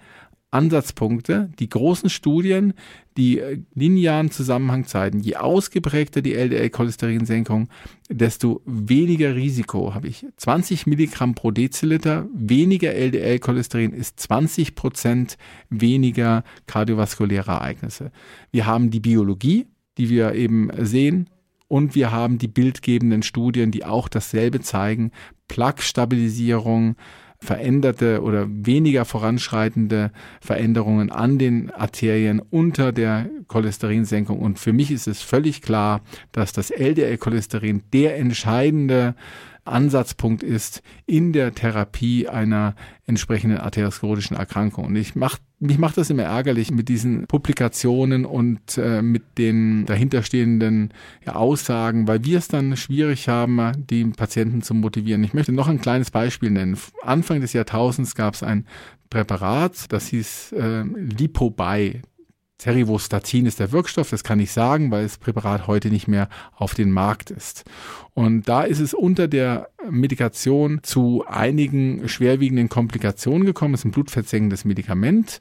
Ansatzpunkte, 0.49 1.49
die 1.59 1.69
großen 1.69 2.09
Studien, 2.09 2.73
die 3.17 3.39
äh, 3.39 3.59
linearen 3.73 4.29
Zusammenhang 4.29 4.85
zeigen. 4.85 5.19
Je 5.19 5.35
ausgeprägter 5.35 6.21
die 6.21 6.35
LDL-Cholesterinsenkung, 6.35 7.69
desto 8.09 8.61
weniger 8.65 9.35
Risiko 9.35 9.95
habe 9.95 10.07
ich. 10.07 10.25
20 10.37 10.85
Milligramm 10.85 11.33
pro 11.33 11.51
Deziliter 11.51 12.27
weniger 12.33 12.93
LDL-Cholesterin 12.93 13.93
ist 13.93 14.19
20 14.19 14.75
Prozent 14.75 15.37
weniger 15.69 16.43
kardiovaskuläre 16.67 17.51
Ereignisse. 17.51 18.11
Wir 18.51 18.65
haben 18.67 18.91
die 18.91 18.99
Biologie, 18.99 19.65
die 19.97 20.09
wir 20.09 20.33
eben 20.33 20.69
sehen, 20.79 21.29
und 21.73 21.95
wir 21.95 22.11
haben 22.11 22.37
die 22.37 22.47
bildgebenden 22.47 23.23
Studien, 23.23 23.71
die 23.71 23.83
auch 23.83 24.07
dasselbe 24.07 24.59
zeigen. 24.59 25.09
Plaque-Stabilisierung, 25.47 26.95
veränderte 27.39 28.21
oder 28.21 28.47
weniger 28.47 29.05
voranschreitende 29.05 30.11
Veränderungen 30.39 31.11
an 31.11 31.39
den 31.39 31.71
Arterien 31.71 32.39
unter 32.39 32.91
der 32.91 33.29
Cholesterinsenkung. 33.47 34.39
Und 34.39 34.59
für 34.59 34.71
mich 34.71 34.91
ist 34.91 35.07
es 35.07 35.21
völlig 35.21 35.61
klar, 35.61 36.01
dass 36.31 36.53
das 36.53 36.69
LDL-Cholesterin 36.69 37.83
der 37.91 38.17
entscheidende 38.17 39.15
Ansatzpunkt 39.65 40.43
ist 40.43 40.81
in 41.05 41.33
der 41.33 41.53
Therapie 41.53 42.27
einer 42.27 42.75
entsprechenden 43.05 43.57
arteriosklerotischen 43.57 44.35
Erkrankung. 44.35 44.85
Und 44.85 44.95
ich 44.95 45.15
mach, 45.15 45.37
mich 45.59 45.77
macht 45.77 45.97
das 45.97 46.09
immer 46.09 46.23
ärgerlich 46.23 46.71
mit 46.71 46.89
diesen 46.89 47.27
Publikationen 47.27 48.25
und 48.25 48.77
äh, 48.77 49.01
mit 49.01 49.37
den 49.37 49.85
dahinterstehenden 49.85 50.93
ja, 51.25 51.35
Aussagen, 51.35 52.07
weil 52.07 52.23
wir 52.25 52.37
es 52.37 52.47
dann 52.47 52.75
schwierig 52.77 53.29
haben, 53.29 53.71
die 53.89 54.05
Patienten 54.05 54.61
zu 54.61 54.73
motivieren. 54.73 55.23
Ich 55.23 55.33
möchte 55.33 55.51
noch 55.51 55.67
ein 55.67 55.81
kleines 55.81 56.11
Beispiel 56.11 56.51
nennen. 56.51 56.77
Anfang 57.01 57.41
des 57.41 57.53
Jahrtausends 57.53 58.15
gab 58.15 58.33
es 58.33 58.43
ein 58.43 58.65
Präparat, 59.09 59.91
das 59.93 60.07
hieß 60.07 60.53
äh, 60.53 60.83
Lipobuy. 60.83 62.01
Terivostatin 62.57 63.45
ist 63.45 63.59
der 63.59 63.71
Wirkstoff, 63.71 64.09
das 64.09 64.23
kann 64.23 64.39
ich 64.39 64.51
sagen, 64.51 64.91
weil 64.91 65.03
das 65.03 65.17
Präparat 65.17 65.67
heute 65.67 65.89
nicht 65.89 66.07
mehr 66.07 66.29
auf 66.55 66.75
den 66.75 66.91
Markt 66.91 67.29
ist. 67.29 67.65
Und 68.13 68.47
da 68.47 68.63
ist 68.63 68.79
es 68.79 68.93
unter 68.93 69.27
der 69.27 69.69
Medikation 69.89 70.79
zu 70.83 71.25
einigen 71.27 72.07
schwerwiegenden 72.07 72.69
Komplikationen 72.69 73.45
gekommen. 73.45 73.73
Es 73.73 73.81
ist 73.81 73.85
ein 73.85 73.91
blutversenkendes 73.91 74.65
Medikament 74.65 75.39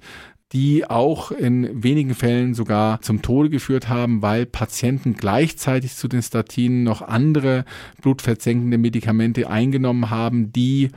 die 0.52 0.84
auch 0.88 1.30
in 1.30 1.82
wenigen 1.82 2.14
Fällen 2.14 2.52
sogar 2.54 3.00
zum 3.00 3.22
Tode 3.22 3.48
geführt 3.48 3.88
haben, 3.88 4.20
weil 4.20 4.44
Patienten 4.44 5.14
gleichzeitig 5.14 5.94
zu 5.94 6.08
den 6.08 6.22
Statinen 6.22 6.82
noch 6.82 7.00
andere 7.00 7.64
blutversenkende 8.02 8.76
Medikamente 8.76 9.48
eingenommen 9.48 10.10
haben, 10.10 10.52
die 10.52 10.90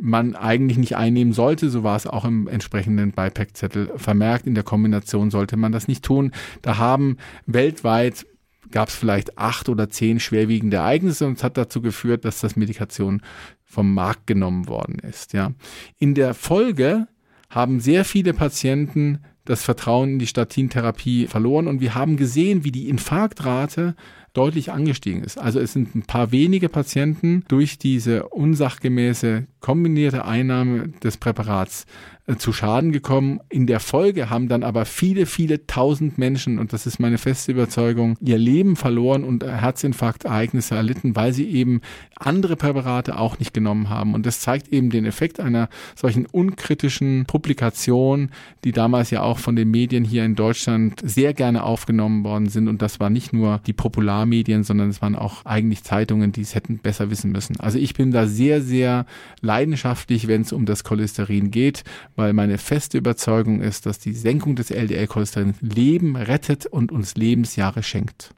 man 0.00 0.34
eigentlich 0.34 0.78
nicht 0.78 0.96
einnehmen 0.96 1.34
sollte. 1.34 1.68
So 1.68 1.84
war 1.84 1.96
es 1.96 2.06
auch 2.06 2.24
im 2.24 2.48
entsprechenden 2.48 3.12
Beipackzettel 3.12 3.92
vermerkt. 3.96 4.46
In 4.46 4.54
der 4.54 4.64
Kombination 4.64 5.30
sollte 5.30 5.58
man 5.58 5.72
das 5.72 5.88
nicht 5.88 6.04
tun. 6.04 6.32
Da 6.62 6.78
haben 6.78 7.18
weltweit 7.46 8.26
gab 8.70 8.88
es 8.88 8.94
vielleicht 8.94 9.36
acht 9.36 9.68
oder 9.68 9.90
zehn 9.90 10.18
schwerwiegende 10.18 10.78
Ereignisse 10.78 11.26
und 11.26 11.36
es 11.36 11.44
hat 11.44 11.58
dazu 11.58 11.82
geführt, 11.82 12.24
dass 12.24 12.40
das 12.40 12.56
Medikation 12.56 13.20
vom 13.64 13.92
Markt 13.92 14.26
genommen 14.26 14.66
worden 14.66 14.98
ist. 14.98 15.34
Ja. 15.34 15.52
In 15.98 16.14
der 16.14 16.32
Folge 16.32 17.06
haben 17.52 17.80
sehr 17.80 18.04
viele 18.04 18.32
Patienten 18.34 19.20
das 19.44 19.62
Vertrauen 19.62 20.14
in 20.14 20.18
die 20.18 20.26
Statintherapie 20.26 21.26
verloren 21.26 21.66
und 21.66 21.80
wir 21.80 21.94
haben 21.94 22.16
gesehen, 22.16 22.64
wie 22.64 22.72
die 22.72 22.88
Infarktrate 22.88 23.94
deutlich 24.32 24.72
angestiegen 24.72 25.22
ist. 25.22 25.38
Also 25.38 25.60
es 25.60 25.72
sind 25.72 25.94
ein 25.94 26.02
paar 26.02 26.32
wenige 26.32 26.68
Patienten 26.68 27.44
durch 27.48 27.78
diese 27.78 28.28
unsachgemäße 28.28 29.46
kombinierte 29.62 30.26
Einnahme 30.26 30.88
des 31.02 31.16
Präparats 31.16 31.86
äh, 32.26 32.36
zu 32.36 32.52
Schaden 32.52 32.92
gekommen. 32.92 33.40
In 33.48 33.66
der 33.66 33.80
Folge 33.80 34.30
haben 34.30 34.48
dann 34.48 34.62
aber 34.62 34.84
viele, 34.84 35.26
viele 35.26 35.66
tausend 35.66 36.18
Menschen, 36.18 36.60
und 36.60 36.72
das 36.72 36.86
ist 36.86 37.00
meine 37.00 37.18
feste 37.18 37.50
Überzeugung, 37.50 38.16
ihr 38.20 38.38
Leben 38.38 38.76
verloren 38.76 39.24
und 39.24 39.44
Herzinfarktereignisse 39.44 40.76
erlitten, 40.76 41.16
weil 41.16 41.32
sie 41.32 41.48
eben 41.48 41.80
andere 42.16 42.54
Präparate 42.54 43.18
auch 43.18 43.40
nicht 43.40 43.52
genommen 43.52 43.88
haben. 43.88 44.14
Und 44.14 44.24
das 44.24 44.38
zeigt 44.38 44.68
eben 44.68 44.90
den 44.90 45.04
Effekt 45.04 45.40
einer 45.40 45.68
solchen 45.96 46.26
unkritischen 46.26 47.24
Publikation, 47.26 48.30
die 48.62 48.72
damals 48.72 49.10
ja 49.10 49.22
auch 49.22 49.38
von 49.38 49.56
den 49.56 49.72
Medien 49.72 50.04
hier 50.04 50.24
in 50.24 50.36
Deutschland 50.36 51.00
sehr 51.02 51.34
gerne 51.34 51.64
aufgenommen 51.64 52.22
worden 52.22 52.48
sind. 52.48 52.68
Und 52.68 52.82
das 52.82 53.00
war 53.00 53.10
nicht 53.10 53.32
nur 53.32 53.60
die 53.66 53.72
Popularmedien, 53.72 54.62
sondern 54.62 54.90
es 54.90 55.02
waren 55.02 55.16
auch 55.16 55.44
eigentlich 55.44 55.82
Zeitungen, 55.82 56.30
die 56.30 56.42
es 56.42 56.54
hätten 56.54 56.78
besser 56.78 57.10
wissen 57.10 57.32
müssen. 57.32 57.58
Also 57.58 57.78
ich 57.78 57.94
bin 57.94 58.12
da 58.12 58.28
sehr, 58.28 58.62
sehr 58.62 59.06
leidenschaftlich, 59.52 60.28
wenn 60.28 60.40
es 60.40 60.52
um 60.52 60.64
das 60.64 60.82
Cholesterin 60.82 61.50
geht, 61.50 61.84
weil 62.16 62.32
meine 62.32 62.56
feste 62.56 62.96
Überzeugung 62.96 63.60
ist, 63.60 63.84
dass 63.84 63.98
die 63.98 64.14
Senkung 64.14 64.56
des 64.56 64.70
LDL-Cholesterins 64.70 65.60
Leben 65.60 66.16
rettet 66.16 66.64
und 66.64 66.90
uns 66.90 67.16
Lebensjahre 67.16 67.82
schenkt. 67.82 68.34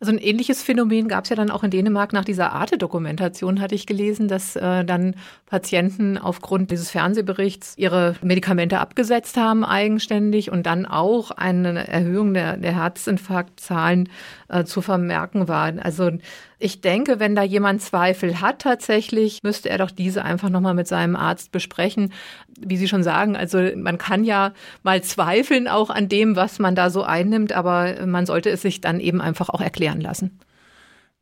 Also 0.00 0.12
ein 0.12 0.18
ähnliches 0.18 0.62
Phänomen 0.62 1.08
gab 1.08 1.24
es 1.24 1.30
ja 1.30 1.36
dann 1.36 1.50
auch 1.50 1.64
in 1.64 1.72
Dänemark 1.72 2.12
nach 2.12 2.24
dieser 2.24 2.52
Arte-Dokumentation, 2.52 3.60
hatte 3.60 3.74
ich 3.74 3.84
gelesen, 3.84 4.28
dass 4.28 4.54
äh, 4.54 4.84
dann 4.84 5.16
Patienten 5.46 6.18
aufgrund 6.18 6.70
dieses 6.70 6.90
Fernsehberichts 6.90 7.74
ihre 7.76 8.14
Medikamente 8.22 8.78
abgesetzt 8.78 9.36
haben 9.36 9.64
eigenständig 9.64 10.52
und 10.52 10.66
dann 10.66 10.86
auch 10.86 11.32
eine 11.32 11.88
Erhöhung 11.88 12.32
der, 12.32 12.58
der 12.58 12.76
Herzinfarktzahlen 12.76 14.08
äh, 14.48 14.62
zu 14.64 14.82
vermerken 14.82 15.48
war. 15.48 15.72
Also 15.82 16.12
ich 16.60 16.80
denke, 16.80 17.20
wenn 17.20 17.36
da 17.36 17.42
jemand 17.42 17.82
Zweifel 17.82 18.40
hat 18.40 18.60
tatsächlich, 18.60 19.40
müsste 19.44 19.70
er 19.70 19.78
doch 19.78 19.92
diese 19.92 20.24
einfach 20.24 20.48
nochmal 20.48 20.74
mit 20.74 20.88
seinem 20.88 21.14
Arzt 21.14 21.52
besprechen. 21.52 22.12
Wie 22.58 22.76
Sie 22.76 22.88
schon 22.88 23.04
sagen, 23.04 23.36
also 23.36 23.60
man 23.76 23.96
kann 23.98 24.24
ja 24.24 24.52
mal 24.82 25.00
zweifeln 25.02 25.68
auch 25.68 25.90
an 25.90 26.08
dem, 26.08 26.34
was 26.34 26.58
man 26.58 26.74
da 26.74 26.90
so 26.90 27.04
einnimmt, 27.04 27.52
aber 27.52 28.06
man 28.06 28.26
sollte 28.26 28.50
es 28.50 28.62
sich 28.62 28.80
dann 28.80 28.98
eben 28.98 29.20
einfach 29.20 29.48
auch 29.50 29.60
erklären 29.60 29.87
lassen. 30.00 30.38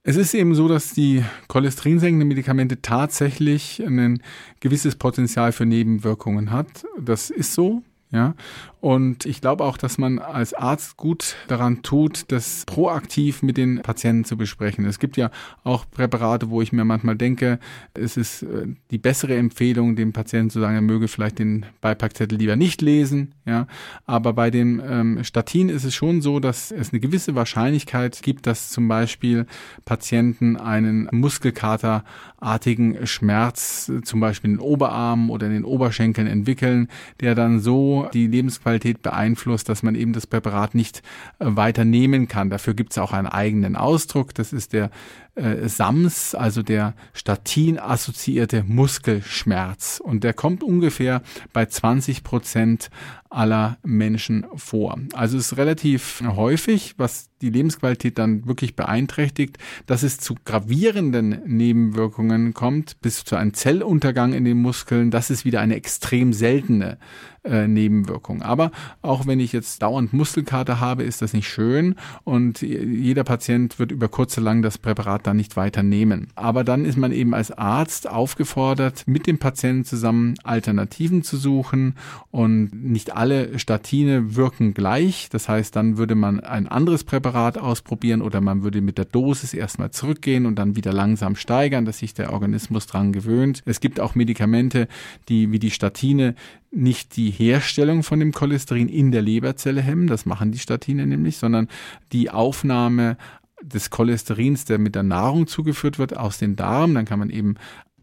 Es 0.09 0.17
ist 0.17 0.35
eben 0.35 0.55
so, 0.55 0.69
dass 0.69 0.93
die 0.93 1.25
cholesterinsenkenden 1.49 2.29
Medikamente 2.29 2.81
tatsächlich 2.81 3.83
ein 3.85 4.23
gewisses 4.61 4.95
Potenzial 4.95 5.51
für 5.51 5.67
Nebenwirkungen 5.67 6.53
hat. 6.53 6.87
Das 6.97 7.31
ist 7.31 7.55
so. 7.55 7.83
Ja, 8.17 8.35
und 8.81 9.27
ich 9.27 9.41
glaube 9.41 9.65
auch, 9.65 9.77
dass 9.77 9.99
man 9.99 10.21
als 10.21 10.55
Arzt 10.55 10.97
gut 10.97 11.35
daran 11.49 11.83
tut, 11.83 12.25
das 12.29 12.63
proaktiv 12.67 13.43
mit 13.43 13.57
den 13.57 13.83
Patienten 13.83 14.25
zu 14.25 14.37
besprechen. 14.37 14.85
Es 14.85 14.99
gibt 14.99 15.17
ja 15.17 15.33
auch 15.65 15.85
Präparate, 15.91 16.51
wo 16.51 16.63
ich 16.63 16.73
mir 16.73 16.85
manchmal 16.85 17.17
denke, 17.17 17.59
es 17.95 18.17
ist 18.17 18.45
äh, 18.45 18.69
die 18.93 18.99
bessere 18.99 19.37
Empfehlung, 19.37 19.97
dem 19.97 20.13
Patienten 20.13 20.51
zu 20.51 20.61
sagen, 20.61 20.77
er 20.77 20.83
möge 20.83 21.09
vielleicht 21.09 21.41
den 21.41 21.67
Beipackzettel 21.81 22.39
lieber 22.39 22.55
nicht 22.57 22.81
lesen. 22.81 23.35
Ja, 23.45 23.67
aber 24.07 24.33
bei 24.33 24.51
dem 24.51 24.81
ähm, 24.89 25.25
Statin 25.25 25.69
ist 25.69 25.85
es 25.85 25.95
schon 25.95 26.23
so, 26.23 26.39
dass 26.41 26.71
es 26.71 26.93
eine 26.93 27.01
gewisse 27.01 27.35
Wahrscheinlichkeit 27.35 28.23
gibt, 28.23 28.47
dass 28.47 28.71
zum 28.71 28.89
Beispiel 28.89 29.47
Patienten 29.85 30.57
einen 30.57 31.09
Muskelkaterartigen 31.11 33.07
Schmerz, 33.07 33.91
zum 34.05 34.21
Beispiel 34.21 34.51
in 34.51 34.57
den 34.59 34.63
Oberarmen 34.63 35.29
oder 35.29 35.49
in 35.49 35.53
den 35.53 35.65
Oberschenkeln 35.65 36.29
entwickeln, 36.29 36.89
der 37.21 37.35
dann 37.35 37.59
so 37.59 38.06
die 38.13 38.27
Lebensqualität 38.27 39.03
beeinflusst, 39.03 39.69
dass 39.69 39.83
man 39.83 39.95
eben 39.95 40.13
das 40.13 40.27
Präparat 40.27 40.75
nicht 40.75 41.03
äh, 41.39 41.47
weiter 41.49 41.85
nehmen 41.85 42.29
kann. 42.29 42.51
Dafür 42.51 42.75
gibt 42.75 42.93
es 42.93 42.99
auch 42.99 43.13
einen 43.13 43.27
eigenen 43.27 43.77
Ausdruck. 43.77 44.35
Das 44.35 44.53
ist 44.53 44.73
der 44.73 44.91
äh, 45.37 45.69
SAMS, 45.69 46.35
also 46.35 46.63
der 46.63 46.95
Statin-assoziierte 47.13 48.65
Muskelschmerz. 48.67 50.01
Und 50.03 50.25
der 50.25 50.33
kommt 50.33 50.63
ungefähr 50.63 51.23
bei 51.53 51.67
20 51.67 52.25
Prozent 52.25 52.91
aller 53.29 53.77
Menschen 53.85 54.47
vor. 54.55 54.99
Also 55.13 55.37
es 55.37 55.53
ist 55.53 55.59
relativ 55.59 56.23
häufig, 56.27 56.95
was 56.97 57.29
die 57.43 57.51
Lebensqualität 57.51 58.19
dann 58.19 58.47
wirklich 58.47 58.77
beeinträchtigt, 58.77 59.59
dass 59.85 60.03
es 60.03 60.19
zu 60.19 60.37
gravierenden 60.45 61.43
Nebenwirkungen 61.45 62.55
kommt, 62.55 63.01
bis 63.03 63.25
zu 63.25 63.37
einem 63.37 63.53
Zelluntergang 63.53 64.33
in 64.33 64.45
den 64.45 64.57
Muskeln. 64.57 65.11
Das 65.11 65.29
ist 65.29 65.45
wieder 65.45 65.61
eine 65.61 65.77
extrem 65.77 66.33
seltene 66.33 66.99
äh, 67.45 67.69
Nebenwirkung. 67.69 68.43
Aber 68.43 68.71
auch 69.03 69.27
wenn 69.27 69.41
ich 69.41 69.53
jetzt 69.53 69.83
dauernd 69.83 70.13
Muskelkater 70.13 70.81
habe, 70.81 71.03
ist 71.03 71.21
das 71.21 71.33
nicht 71.33 71.49
schön 71.49 71.97
und 72.25 72.63
jeder 72.63 73.25
Patient 73.25 73.79
wird 73.79 73.93
über 73.93 74.09
kurze 74.09 74.41
lang 74.41 74.63
das 74.63 74.79
Präparat 74.79 75.26
dann 75.27 75.37
nicht 75.37 75.57
weiter 75.57 75.83
nehmen. 75.83 76.29
Aber 76.35 76.65
dann 76.65 76.85
ist 76.85 76.97
man 76.97 77.13
eben 77.13 77.35
als 77.35 77.51
Arzt 77.51 78.09
aufgefordert, 78.09 79.05
mit 79.07 79.27
dem 79.27 79.39
Patienten 79.39 79.85
zusammen 79.85 80.35
Alternativen 80.45 81.23
zu 81.23 81.37
suchen 81.37 81.95
und 82.31 82.71
nicht 82.73 83.17
alle 83.17 83.59
Statine 83.59 84.37
wirken 84.37 84.75
gleich. 84.75 85.29
Das 85.31 85.49
heißt, 85.49 85.75
dann 85.75 85.99
würde 85.99 86.15
man 86.15 86.41
ein 86.41 86.69
anderes 86.69 87.05
Präparat 87.05 87.59
ausprobieren 87.59 88.23
oder 88.23 88.41
man 88.41 88.63
würde 88.63 88.81
mit 88.81 88.99
der 88.99 89.05
Dosis 89.05 89.55
erstmal 89.55 89.91
zurückgehen 89.91 90.47
und 90.47 90.57
dann 90.57 90.77
wieder 90.77 90.93
langsam 90.93 91.37
steigern, 91.37 91.85
dass 91.85 91.99
sich 91.99 92.15
der 92.15 92.33
Organismus 92.33 92.87
dran 92.87 93.13
gewöhnt. 93.13 93.63
Es 93.67 93.81
gibt 93.81 94.01
auch 94.01 94.15
Medikamente, 94.15 94.89
die 95.29 95.53
wie 95.53 95.59
die 95.59 95.71
Statine 95.71 96.35
nicht 96.71 97.17
die 97.17 97.31
Herstellung 97.31 98.03
von 98.03 98.21
dem 98.21 98.33
Cholesterin 98.33 98.89
in 98.89 99.11
der 99.11 99.23
Leberzelle 99.23 99.81
hemmen, 99.81 100.07
das 100.07 100.27
machen 100.27 100.53
die 100.53 100.59
Statine 100.59 101.07
nämlich, 101.07 101.39
sondern 101.39 101.69
die 102.13 102.31
Aufnahme 102.31 103.17
des 103.63 103.91
Cholesterins, 103.91 104.65
der 104.65 104.79
mit 104.79 104.95
der 104.95 105.03
Nahrung 105.03 105.47
zugeführt 105.47 105.99
wird, 105.99 106.17
aus 106.17 106.39
den 106.39 106.57
Darm. 106.57 106.95
Dann 106.95 107.05
kann 107.05 107.19
man 107.19 107.31
eben 107.31 107.57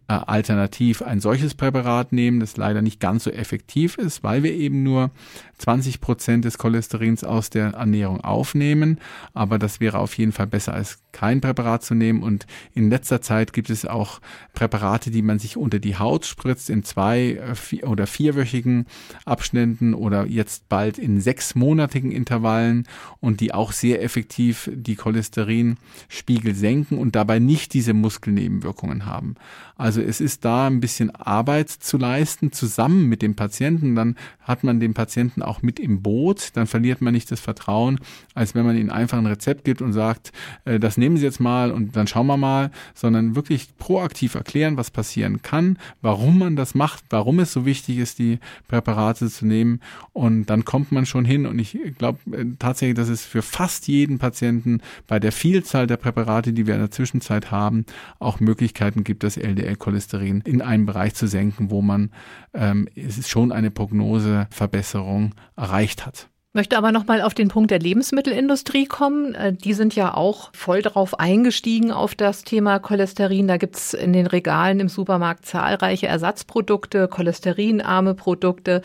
äh, 0.07 0.13
alternativ 0.13 1.01
ein 1.01 1.21
solches 1.21 1.55
Präparat 1.55 2.11
nehmen, 2.11 2.39
das 2.39 2.57
leider 2.57 2.81
nicht 2.81 2.99
ganz 2.99 3.23
so 3.23 3.31
effektiv 3.31 3.97
ist, 3.97 4.23
weil 4.23 4.43
wir 4.43 4.53
eben 4.53 4.83
nur 4.83 5.11
20 5.59 6.01
Prozent 6.01 6.43
des 6.43 6.57
Cholesterins 6.57 7.23
aus 7.23 7.49
der 7.49 7.67
Ernährung 7.69 8.19
aufnehmen. 8.21 8.99
Aber 9.33 9.57
das 9.57 9.79
wäre 9.79 9.99
auf 9.99 10.17
jeden 10.17 10.33
Fall 10.33 10.47
besser 10.47 10.73
als 10.73 10.99
kein 11.13 11.39
Präparat 11.39 11.83
zu 11.83 11.95
nehmen. 11.95 12.21
Und 12.21 12.47
in 12.73 12.89
letzter 12.89 13.21
Zeit 13.21 13.53
gibt 13.53 13.69
es 13.69 13.85
auch 13.85 14.19
Präparate, 14.53 15.09
die 15.09 15.21
man 15.21 15.39
sich 15.39 15.55
unter 15.55 15.79
die 15.79 15.95
Haut 15.97 16.25
spritzt 16.25 16.69
in 16.69 16.83
zwei 16.83 17.41
äh, 17.71 17.85
oder 17.85 18.07
vierwöchigen 18.07 18.87
Abständen 19.23 19.93
oder 19.93 20.25
jetzt 20.25 20.67
bald 20.67 20.97
in 20.97 21.21
sechsmonatigen 21.21 22.11
Intervallen 22.11 22.85
und 23.21 23.39
die 23.39 23.53
auch 23.53 23.71
sehr 23.71 24.03
effektiv 24.03 24.69
die 24.73 24.95
Cholesterinspiegel 24.95 26.55
senken 26.55 26.97
und 26.97 27.15
dabei 27.15 27.39
nicht 27.39 27.73
diese 27.73 27.93
Muskelnebenwirkungen 27.93 29.05
haben. 29.05 29.35
Also 29.75 29.92
es 30.01 30.21
ist 30.21 30.45
da 30.45 30.67
ein 30.67 30.79
bisschen 30.79 31.13
Arbeit 31.15 31.69
zu 31.69 31.97
leisten, 31.97 32.51
zusammen 32.51 33.07
mit 33.07 33.21
dem 33.21 33.35
Patienten. 33.35 33.95
Dann 33.95 34.15
hat 34.41 34.63
man 34.63 34.79
den 34.79 34.93
Patienten 34.93 35.41
auch 35.41 35.61
mit 35.61 35.79
im 35.79 36.01
Boot. 36.01 36.51
Dann 36.53 36.67
verliert 36.67 37.01
man 37.01 37.13
nicht 37.13 37.31
das 37.31 37.39
Vertrauen, 37.39 37.99
als 38.33 38.55
wenn 38.55 38.65
man 38.65 38.77
ihnen 38.77 38.89
einfach 38.89 39.17
ein 39.17 39.25
Rezept 39.25 39.63
gibt 39.63 39.81
und 39.81 39.93
sagt, 39.93 40.31
äh, 40.65 40.79
das 40.79 40.97
nehmen 40.97 41.17
Sie 41.17 41.25
jetzt 41.25 41.39
mal 41.39 41.71
und 41.71 41.95
dann 41.95 42.07
schauen 42.07 42.27
wir 42.27 42.37
mal, 42.37 42.71
sondern 42.93 43.35
wirklich 43.35 43.77
proaktiv 43.77 44.35
erklären, 44.35 44.77
was 44.77 44.91
passieren 44.91 45.41
kann, 45.41 45.77
warum 46.01 46.39
man 46.39 46.55
das 46.55 46.75
macht, 46.75 47.03
warum 47.09 47.39
es 47.39 47.53
so 47.53 47.65
wichtig 47.65 47.97
ist, 47.97 48.19
die 48.19 48.39
Präparate 48.67 49.29
zu 49.29 49.45
nehmen. 49.45 49.79
Und 50.11 50.45
dann 50.45 50.65
kommt 50.65 50.91
man 50.91 51.05
schon 51.05 51.25
hin. 51.25 51.45
Und 51.45 51.59
ich 51.59 51.77
glaube 51.97 52.19
äh, 52.31 52.45
tatsächlich, 52.59 52.95
dass 52.95 53.09
es 53.09 53.25
für 53.25 53.41
fast 53.41 53.87
jeden 53.87 54.19
Patienten 54.19 54.81
bei 55.07 55.19
der 55.19 55.31
Vielzahl 55.31 55.87
der 55.87 55.97
Präparate, 55.97 56.53
die 56.53 56.67
wir 56.67 56.75
in 56.75 56.81
der 56.81 56.91
Zwischenzeit 56.91 57.51
haben, 57.51 57.85
auch 58.19 58.39
Möglichkeiten 58.39 59.03
gibt, 59.03 59.23
das 59.23 59.37
LDL-Cholesterin 59.83 60.41
in 60.41 60.61
einen 60.61 60.85
Bereich 60.85 61.13
zu 61.15 61.27
senken, 61.27 61.69
wo 61.69 61.81
man 61.81 62.11
ähm, 62.53 62.87
es 62.95 63.17
ist 63.17 63.29
schon 63.29 63.51
eine 63.51 63.71
Prognoseverbesserung 63.71 65.35
erreicht 65.55 66.05
hat. 66.05 66.29
Möchte 66.55 66.77
aber 66.77 66.91
nochmal 66.91 67.21
auf 67.21 67.33
den 67.33 67.47
Punkt 67.47 67.71
der 67.71 67.79
Lebensmittelindustrie 67.79 68.85
kommen. 68.85 69.33
Äh, 69.33 69.53
die 69.53 69.73
sind 69.73 69.95
ja 69.95 70.13
auch 70.13 70.51
voll 70.53 70.83
darauf 70.83 71.19
eingestiegen 71.19 71.91
auf 71.91 72.13
das 72.13 72.43
Thema 72.43 72.77
Cholesterin. 72.77 73.47
Da 73.47 73.57
gibt's 73.57 73.95
in 73.95 74.13
den 74.13 74.27
Regalen 74.27 74.79
im 74.79 74.87
Supermarkt 74.87 75.47
zahlreiche 75.47 76.05
Ersatzprodukte, 76.05 77.07
cholesterinarme 77.07 78.13
Produkte. 78.13 78.83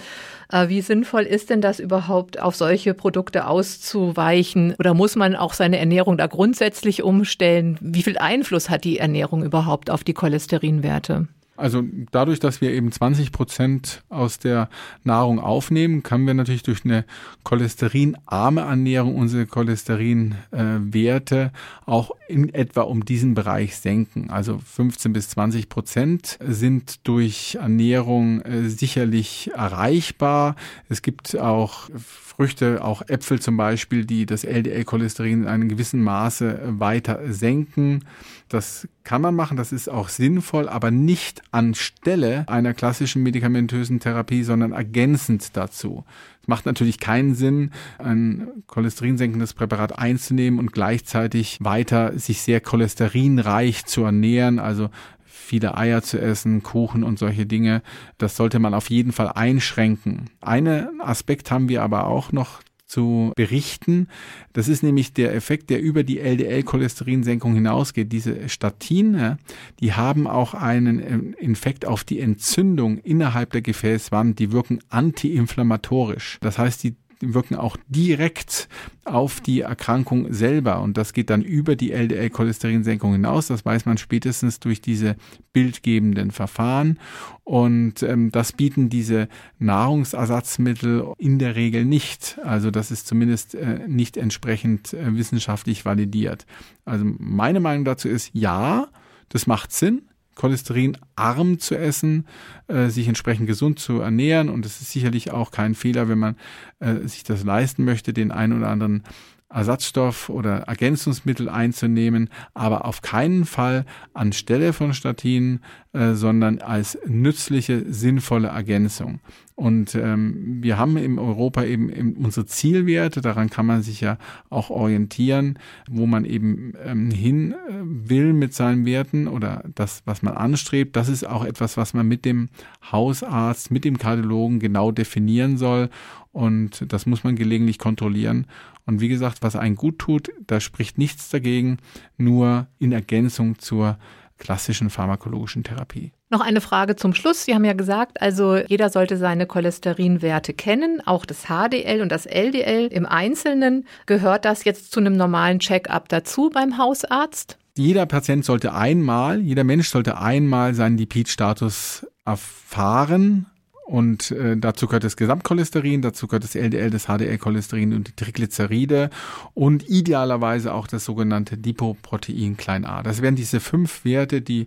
Äh, 0.50 0.68
wie 0.70 0.80
sinnvoll 0.80 1.24
ist 1.24 1.50
denn 1.50 1.60
das 1.60 1.78
überhaupt, 1.78 2.40
auf 2.40 2.56
solche 2.56 2.94
Produkte 2.94 3.46
auszuweichen? 3.46 4.74
Oder 4.78 4.94
muss 4.94 5.14
man 5.14 5.36
auch 5.36 5.52
seine 5.52 5.78
Ernährung 5.78 6.16
da 6.16 6.26
grundsätzlich 6.26 7.02
umstellen? 7.02 7.76
Wie 7.82 8.02
viel 8.02 8.16
Einfluss 8.16 8.70
hat 8.70 8.84
die 8.84 8.98
Ernährung 8.98 9.44
überhaupt 9.44 9.90
auf 9.90 10.04
die 10.04 10.14
Cholesterinwerte? 10.14 11.28
Also 11.58 11.82
dadurch, 12.12 12.38
dass 12.38 12.60
wir 12.60 12.70
eben 12.70 12.92
20 12.92 13.32
Prozent 13.32 14.04
aus 14.08 14.38
der 14.38 14.68
Nahrung 15.02 15.40
aufnehmen, 15.40 16.04
können 16.04 16.24
wir 16.24 16.34
natürlich 16.34 16.62
durch 16.62 16.84
eine 16.84 17.04
cholesterinarme 17.42 18.60
Ernährung 18.60 19.16
unsere 19.16 19.46
Cholesterinwerte 19.46 21.50
auch 21.84 22.12
in 22.28 22.54
etwa 22.54 22.82
um 22.82 23.04
diesen 23.04 23.34
Bereich 23.34 23.76
senken. 23.76 24.30
Also 24.30 24.58
15 24.58 25.12
bis 25.12 25.30
20 25.30 25.68
Prozent 25.68 26.38
sind 26.46 27.08
durch 27.08 27.58
Ernährung 27.60 28.40
äh, 28.42 28.68
sicherlich 28.68 29.50
erreichbar. 29.52 30.54
Es 30.88 31.02
gibt 31.02 31.36
auch 31.36 31.90
Früchte, 32.38 32.84
auch 32.84 33.02
Äpfel 33.08 33.40
zum 33.40 33.56
Beispiel, 33.56 34.04
die 34.04 34.26
das 34.26 34.44
LDL-Cholesterin 34.44 35.42
in 35.42 35.48
einem 35.48 35.68
gewissen 35.68 36.04
Maße 36.04 36.60
weiter 36.78 37.32
senken. 37.32 38.04
Das 38.48 38.88
kann 39.04 39.20
man 39.20 39.34
machen, 39.34 39.58
das 39.58 39.72
ist 39.72 39.88
auch 39.88 40.08
sinnvoll, 40.08 40.68
aber 40.68 40.90
nicht 40.90 41.42
anstelle 41.50 42.44
einer 42.48 42.72
klassischen 42.72 43.22
medikamentösen 43.22 44.00
Therapie, 44.00 44.42
sondern 44.42 44.72
ergänzend 44.72 45.56
dazu. 45.56 46.04
Es 46.40 46.48
macht 46.48 46.64
natürlich 46.64 46.98
keinen 46.98 47.34
Sinn, 47.34 47.72
ein 47.98 48.48
cholesterinsenkendes 48.66 49.52
Präparat 49.52 49.98
einzunehmen 49.98 50.58
und 50.58 50.72
gleichzeitig 50.72 51.58
weiter 51.60 52.18
sich 52.18 52.40
sehr 52.40 52.60
cholesterinreich 52.60 53.84
zu 53.84 54.04
ernähren, 54.04 54.58
also 54.58 54.88
viele 55.26 55.76
Eier 55.76 56.02
zu 56.02 56.20
essen, 56.20 56.62
Kuchen 56.62 57.02
und 57.02 57.18
solche 57.18 57.46
Dinge. 57.46 57.82
Das 58.18 58.36
sollte 58.36 58.58
man 58.58 58.74
auf 58.74 58.90
jeden 58.90 59.12
Fall 59.12 59.28
einschränken. 59.28 60.30
Einen 60.40 61.00
Aspekt 61.00 61.50
haben 61.50 61.68
wir 61.68 61.82
aber 61.82 62.06
auch 62.06 62.32
noch 62.32 62.60
zu 62.88 63.32
berichten. 63.36 64.08
Das 64.54 64.66
ist 64.66 64.82
nämlich 64.82 65.12
der 65.12 65.34
Effekt, 65.34 65.70
der 65.70 65.80
über 65.80 66.02
die 66.02 66.18
LDL-Cholesterinsenkung 66.18 67.54
hinausgeht. 67.54 68.10
Diese 68.10 68.48
Statine, 68.48 69.38
die 69.80 69.92
haben 69.92 70.26
auch 70.26 70.54
einen 70.54 71.34
Infekt 71.34 71.86
auf 71.86 72.02
die 72.02 72.18
Entzündung 72.20 72.98
innerhalb 72.98 73.52
der 73.52 73.62
Gefäßwand. 73.62 74.38
Die 74.38 74.52
wirken 74.52 74.80
antiinflammatorisch. 74.88 76.38
Das 76.40 76.58
heißt, 76.58 76.82
die 76.82 76.96
wirken 77.20 77.56
auch 77.56 77.76
direkt 77.88 78.68
auf 79.04 79.40
die 79.40 79.60
Erkrankung 79.60 80.32
selber 80.32 80.80
und 80.80 80.96
das 80.96 81.12
geht 81.12 81.30
dann 81.30 81.42
über 81.42 81.76
die 81.76 81.92
LDL-Cholesterinsenkung 81.92 83.12
hinaus. 83.12 83.48
Das 83.48 83.64
weiß 83.64 83.86
man 83.86 83.98
spätestens 83.98 84.60
durch 84.60 84.80
diese 84.80 85.16
bildgebenden 85.52 86.30
Verfahren 86.30 86.98
und 87.44 88.02
ähm, 88.02 88.30
das 88.30 88.52
bieten 88.52 88.88
diese 88.88 89.28
Nahrungsersatzmittel 89.58 91.12
in 91.18 91.38
der 91.38 91.56
Regel 91.56 91.84
nicht. 91.84 92.38
Also 92.44 92.70
das 92.70 92.90
ist 92.90 93.06
zumindest 93.06 93.54
äh, 93.54 93.80
nicht 93.88 94.16
entsprechend 94.16 94.92
äh, 94.92 95.16
wissenschaftlich 95.16 95.84
validiert. 95.84 96.46
Also 96.84 97.04
meine 97.18 97.60
Meinung 97.60 97.84
dazu 97.84 98.08
ist 98.08 98.30
ja, 98.32 98.88
das 99.28 99.46
macht 99.46 99.72
Sinn 99.72 100.02
cholesterinarm 100.38 101.58
zu 101.58 101.76
essen, 101.76 102.26
äh, 102.68 102.88
sich 102.88 103.08
entsprechend 103.08 103.46
gesund 103.46 103.78
zu 103.78 104.00
ernähren. 104.00 104.48
Und 104.48 104.64
es 104.64 104.80
ist 104.80 104.92
sicherlich 104.92 105.32
auch 105.32 105.50
kein 105.50 105.74
Fehler, 105.74 106.08
wenn 106.08 106.18
man 106.18 106.36
äh, 106.78 107.06
sich 107.06 107.24
das 107.24 107.44
leisten 107.44 107.84
möchte, 107.84 108.12
den 108.12 108.30
einen 108.30 108.56
oder 108.56 108.68
anderen 108.68 109.02
Ersatzstoff 109.50 110.28
oder 110.28 110.60
Ergänzungsmittel 110.60 111.48
einzunehmen, 111.48 112.28
aber 112.54 112.84
auf 112.84 113.00
keinen 113.00 113.46
Fall 113.46 113.86
anstelle 114.12 114.72
von 114.72 114.92
Statinen, 114.92 115.60
äh, 115.92 116.14
sondern 116.14 116.60
als 116.60 116.98
nützliche, 117.06 117.84
sinnvolle 117.92 118.48
Ergänzung. 118.48 119.20
Und 119.58 119.96
ähm, 119.96 120.58
wir 120.62 120.78
haben 120.78 120.96
in 120.96 121.18
Europa 121.18 121.64
eben, 121.64 121.90
eben 121.90 122.12
unsere 122.12 122.46
Zielwerte, 122.46 123.20
daran 123.20 123.50
kann 123.50 123.66
man 123.66 123.82
sich 123.82 124.00
ja 124.00 124.16
auch 124.50 124.70
orientieren, 124.70 125.58
wo 125.90 126.06
man 126.06 126.24
eben 126.24 126.74
ähm, 126.84 127.10
hin 127.10 127.50
äh, 127.50 127.56
will 127.82 128.34
mit 128.34 128.54
seinen 128.54 128.86
Werten 128.86 129.26
oder 129.26 129.64
das, 129.74 130.02
was 130.04 130.22
man 130.22 130.34
anstrebt. 130.34 130.94
Das 130.94 131.08
ist 131.08 131.26
auch 131.26 131.44
etwas, 131.44 131.76
was 131.76 131.92
man 131.92 132.06
mit 132.06 132.24
dem 132.24 132.50
Hausarzt, 132.92 133.72
mit 133.72 133.84
dem 133.84 133.98
Kardiologen 133.98 134.60
genau 134.60 134.92
definieren 134.92 135.58
soll. 135.58 135.90
Und 136.30 136.84
das 136.92 137.06
muss 137.06 137.24
man 137.24 137.34
gelegentlich 137.34 137.80
kontrollieren. 137.80 138.46
Und 138.86 139.00
wie 139.00 139.08
gesagt, 139.08 139.38
was 139.42 139.56
einen 139.56 139.74
gut 139.74 139.98
tut, 139.98 140.30
da 140.46 140.60
spricht 140.60 140.98
nichts 140.98 141.30
dagegen, 141.30 141.78
nur 142.16 142.68
in 142.78 142.92
Ergänzung 142.92 143.58
zur 143.58 143.98
klassischen 144.38 144.88
pharmakologischen 144.88 145.64
Therapie. 145.64 146.12
Noch 146.30 146.40
eine 146.40 146.60
Frage 146.60 146.94
zum 146.94 147.14
Schluss. 147.14 147.44
Sie 147.44 147.54
haben 147.54 147.64
ja 147.64 147.72
gesagt, 147.72 148.20
also 148.20 148.56
jeder 148.56 148.90
sollte 148.90 149.16
seine 149.16 149.46
Cholesterinwerte 149.46 150.52
kennen, 150.52 151.00
auch 151.06 151.24
das 151.24 151.46
HDL 151.46 152.02
und 152.02 152.12
das 152.12 152.26
LDL 152.26 152.88
im 152.88 153.06
Einzelnen. 153.06 153.86
Gehört 154.04 154.44
das 154.44 154.64
jetzt 154.64 154.92
zu 154.92 155.00
einem 155.00 155.16
normalen 155.16 155.58
Check-up 155.58 156.08
dazu 156.10 156.50
beim 156.52 156.76
Hausarzt? 156.76 157.56
Jeder 157.78 158.04
Patient 158.04 158.44
sollte 158.44 158.74
einmal, 158.74 159.40
jeder 159.40 159.64
Mensch 159.64 159.88
sollte 159.88 160.18
einmal 160.18 160.74
seinen 160.74 160.98
Lipidstatus 160.98 162.06
erfahren, 162.26 163.46
und 163.88 164.32
äh, 164.32 164.54
dazu 164.54 164.86
gehört 164.86 165.04
das 165.04 165.16
Gesamtcholesterin, 165.16 166.02
dazu 166.02 166.26
gehört 166.26 166.44
das 166.44 166.54
LDL, 166.54 166.90
das 166.90 167.06
HDL-Cholesterin 167.06 167.94
und 167.94 168.08
die 168.08 168.12
Triglyceride 168.12 169.08
und 169.54 169.88
idealerweise 169.88 170.74
auch 170.74 170.86
das 170.86 171.06
sogenannte 171.06 171.54
Lipoprotein 171.54 172.58
klein 172.58 172.84
a. 172.84 173.02
Das 173.02 173.22
wären 173.22 173.34
diese 173.34 173.60
fünf 173.60 174.04
Werte, 174.04 174.42
die 174.42 174.66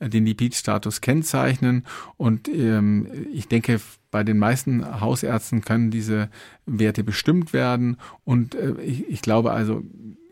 den 0.00 0.26
Lipidstatus 0.26 1.00
kennzeichnen. 1.00 1.84
Und 2.16 2.48
ähm, 2.48 3.08
ich 3.32 3.48
denke, 3.48 3.80
bei 4.10 4.24
den 4.24 4.38
meisten 4.38 5.00
Hausärzten 5.00 5.62
können 5.62 5.90
diese 5.90 6.28
Werte 6.66 7.04
bestimmt 7.04 7.52
werden. 7.52 7.96
Und 8.24 8.54
äh, 8.54 8.80
ich, 8.80 9.08
ich 9.08 9.22
glaube 9.22 9.52
also, 9.52 9.82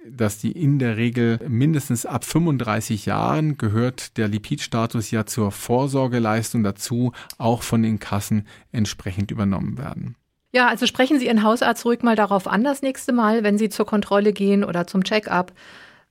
dass 0.08 0.38
die 0.38 0.52
in 0.52 0.78
der 0.78 0.96
Regel 0.96 1.40
mindestens 1.48 2.06
ab 2.06 2.24
35 2.24 3.06
Jahren 3.06 3.58
gehört 3.58 4.16
der 4.16 4.28
Lipidstatus 4.28 5.10
ja 5.10 5.26
zur 5.26 5.50
Vorsorgeleistung 5.50 6.62
dazu, 6.62 7.12
auch 7.38 7.62
von 7.62 7.82
den 7.82 7.98
Kassen 7.98 8.46
entsprechend 8.72 9.30
übernommen 9.30 9.78
werden. 9.78 10.16
Ja, 10.52 10.68
also 10.68 10.86
sprechen 10.86 11.18
Sie 11.18 11.26
Ihren 11.26 11.42
Hausarzt 11.42 11.84
ruhig 11.84 12.02
mal 12.02 12.16
darauf 12.16 12.46
an 12.46 12.64
das 12.64 12.82
nächste 12.82 13.12
Mal, 13.12 13.42
wenn 13.42 13.58
Sie 13.58 13.68
zur 13.68 13.84
Kontrolle 13.84 14.32
gehen 14.32 14.64
oder 14.64 14.86
zum 14.86 15.04
Check-up. 15.04 15.52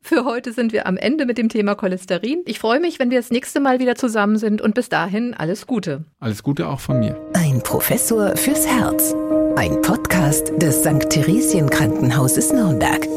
Für 0.06 0.24
heute 0.24 0.54
sind 0.54 0.72
wir 0.72 0.86
am 0.86 0.98
Ende 0.98 1.26
mit 1.26 1.40
dem 1.40 1.50
Thema 1.50 1.74
Cholesterin. 1.74 2.44
Ich 2.46 2.60
freue 2.60 2.80
mich, 2.80 3.00
wenn 3.00 3.10
wir 3.10 3.18
das 3.18 3.32
nächste 3.32 3.60
Mal 3.60 3.80
wieder 3.80 3.96
zusammen 3.96 4.38
sind 4.38 4.62
und 4.62 4.76
bis 4.76 4.88
dahin 4.88 5.34
alles 5.34 5.66
Gute. 5.66 6.04
Alles 6.20 6.44
Gute 6.44 6.70
auch 6.70 6.80
von 6.80 7.00
mir. 7.00 7.20
Ein 7.34 7.64
Professor 7.64 8.38
fürs 8.38 8.68
Herz. 8.68 9.16
Ein 9.56 9.82
Podcast 9.82 10.52
des 10.62 10.82
St. 10.82 11.10
Theresien 11.10 11.72
Krankenhauses 11.72 12.54
Nürnberg. 12.54 13.08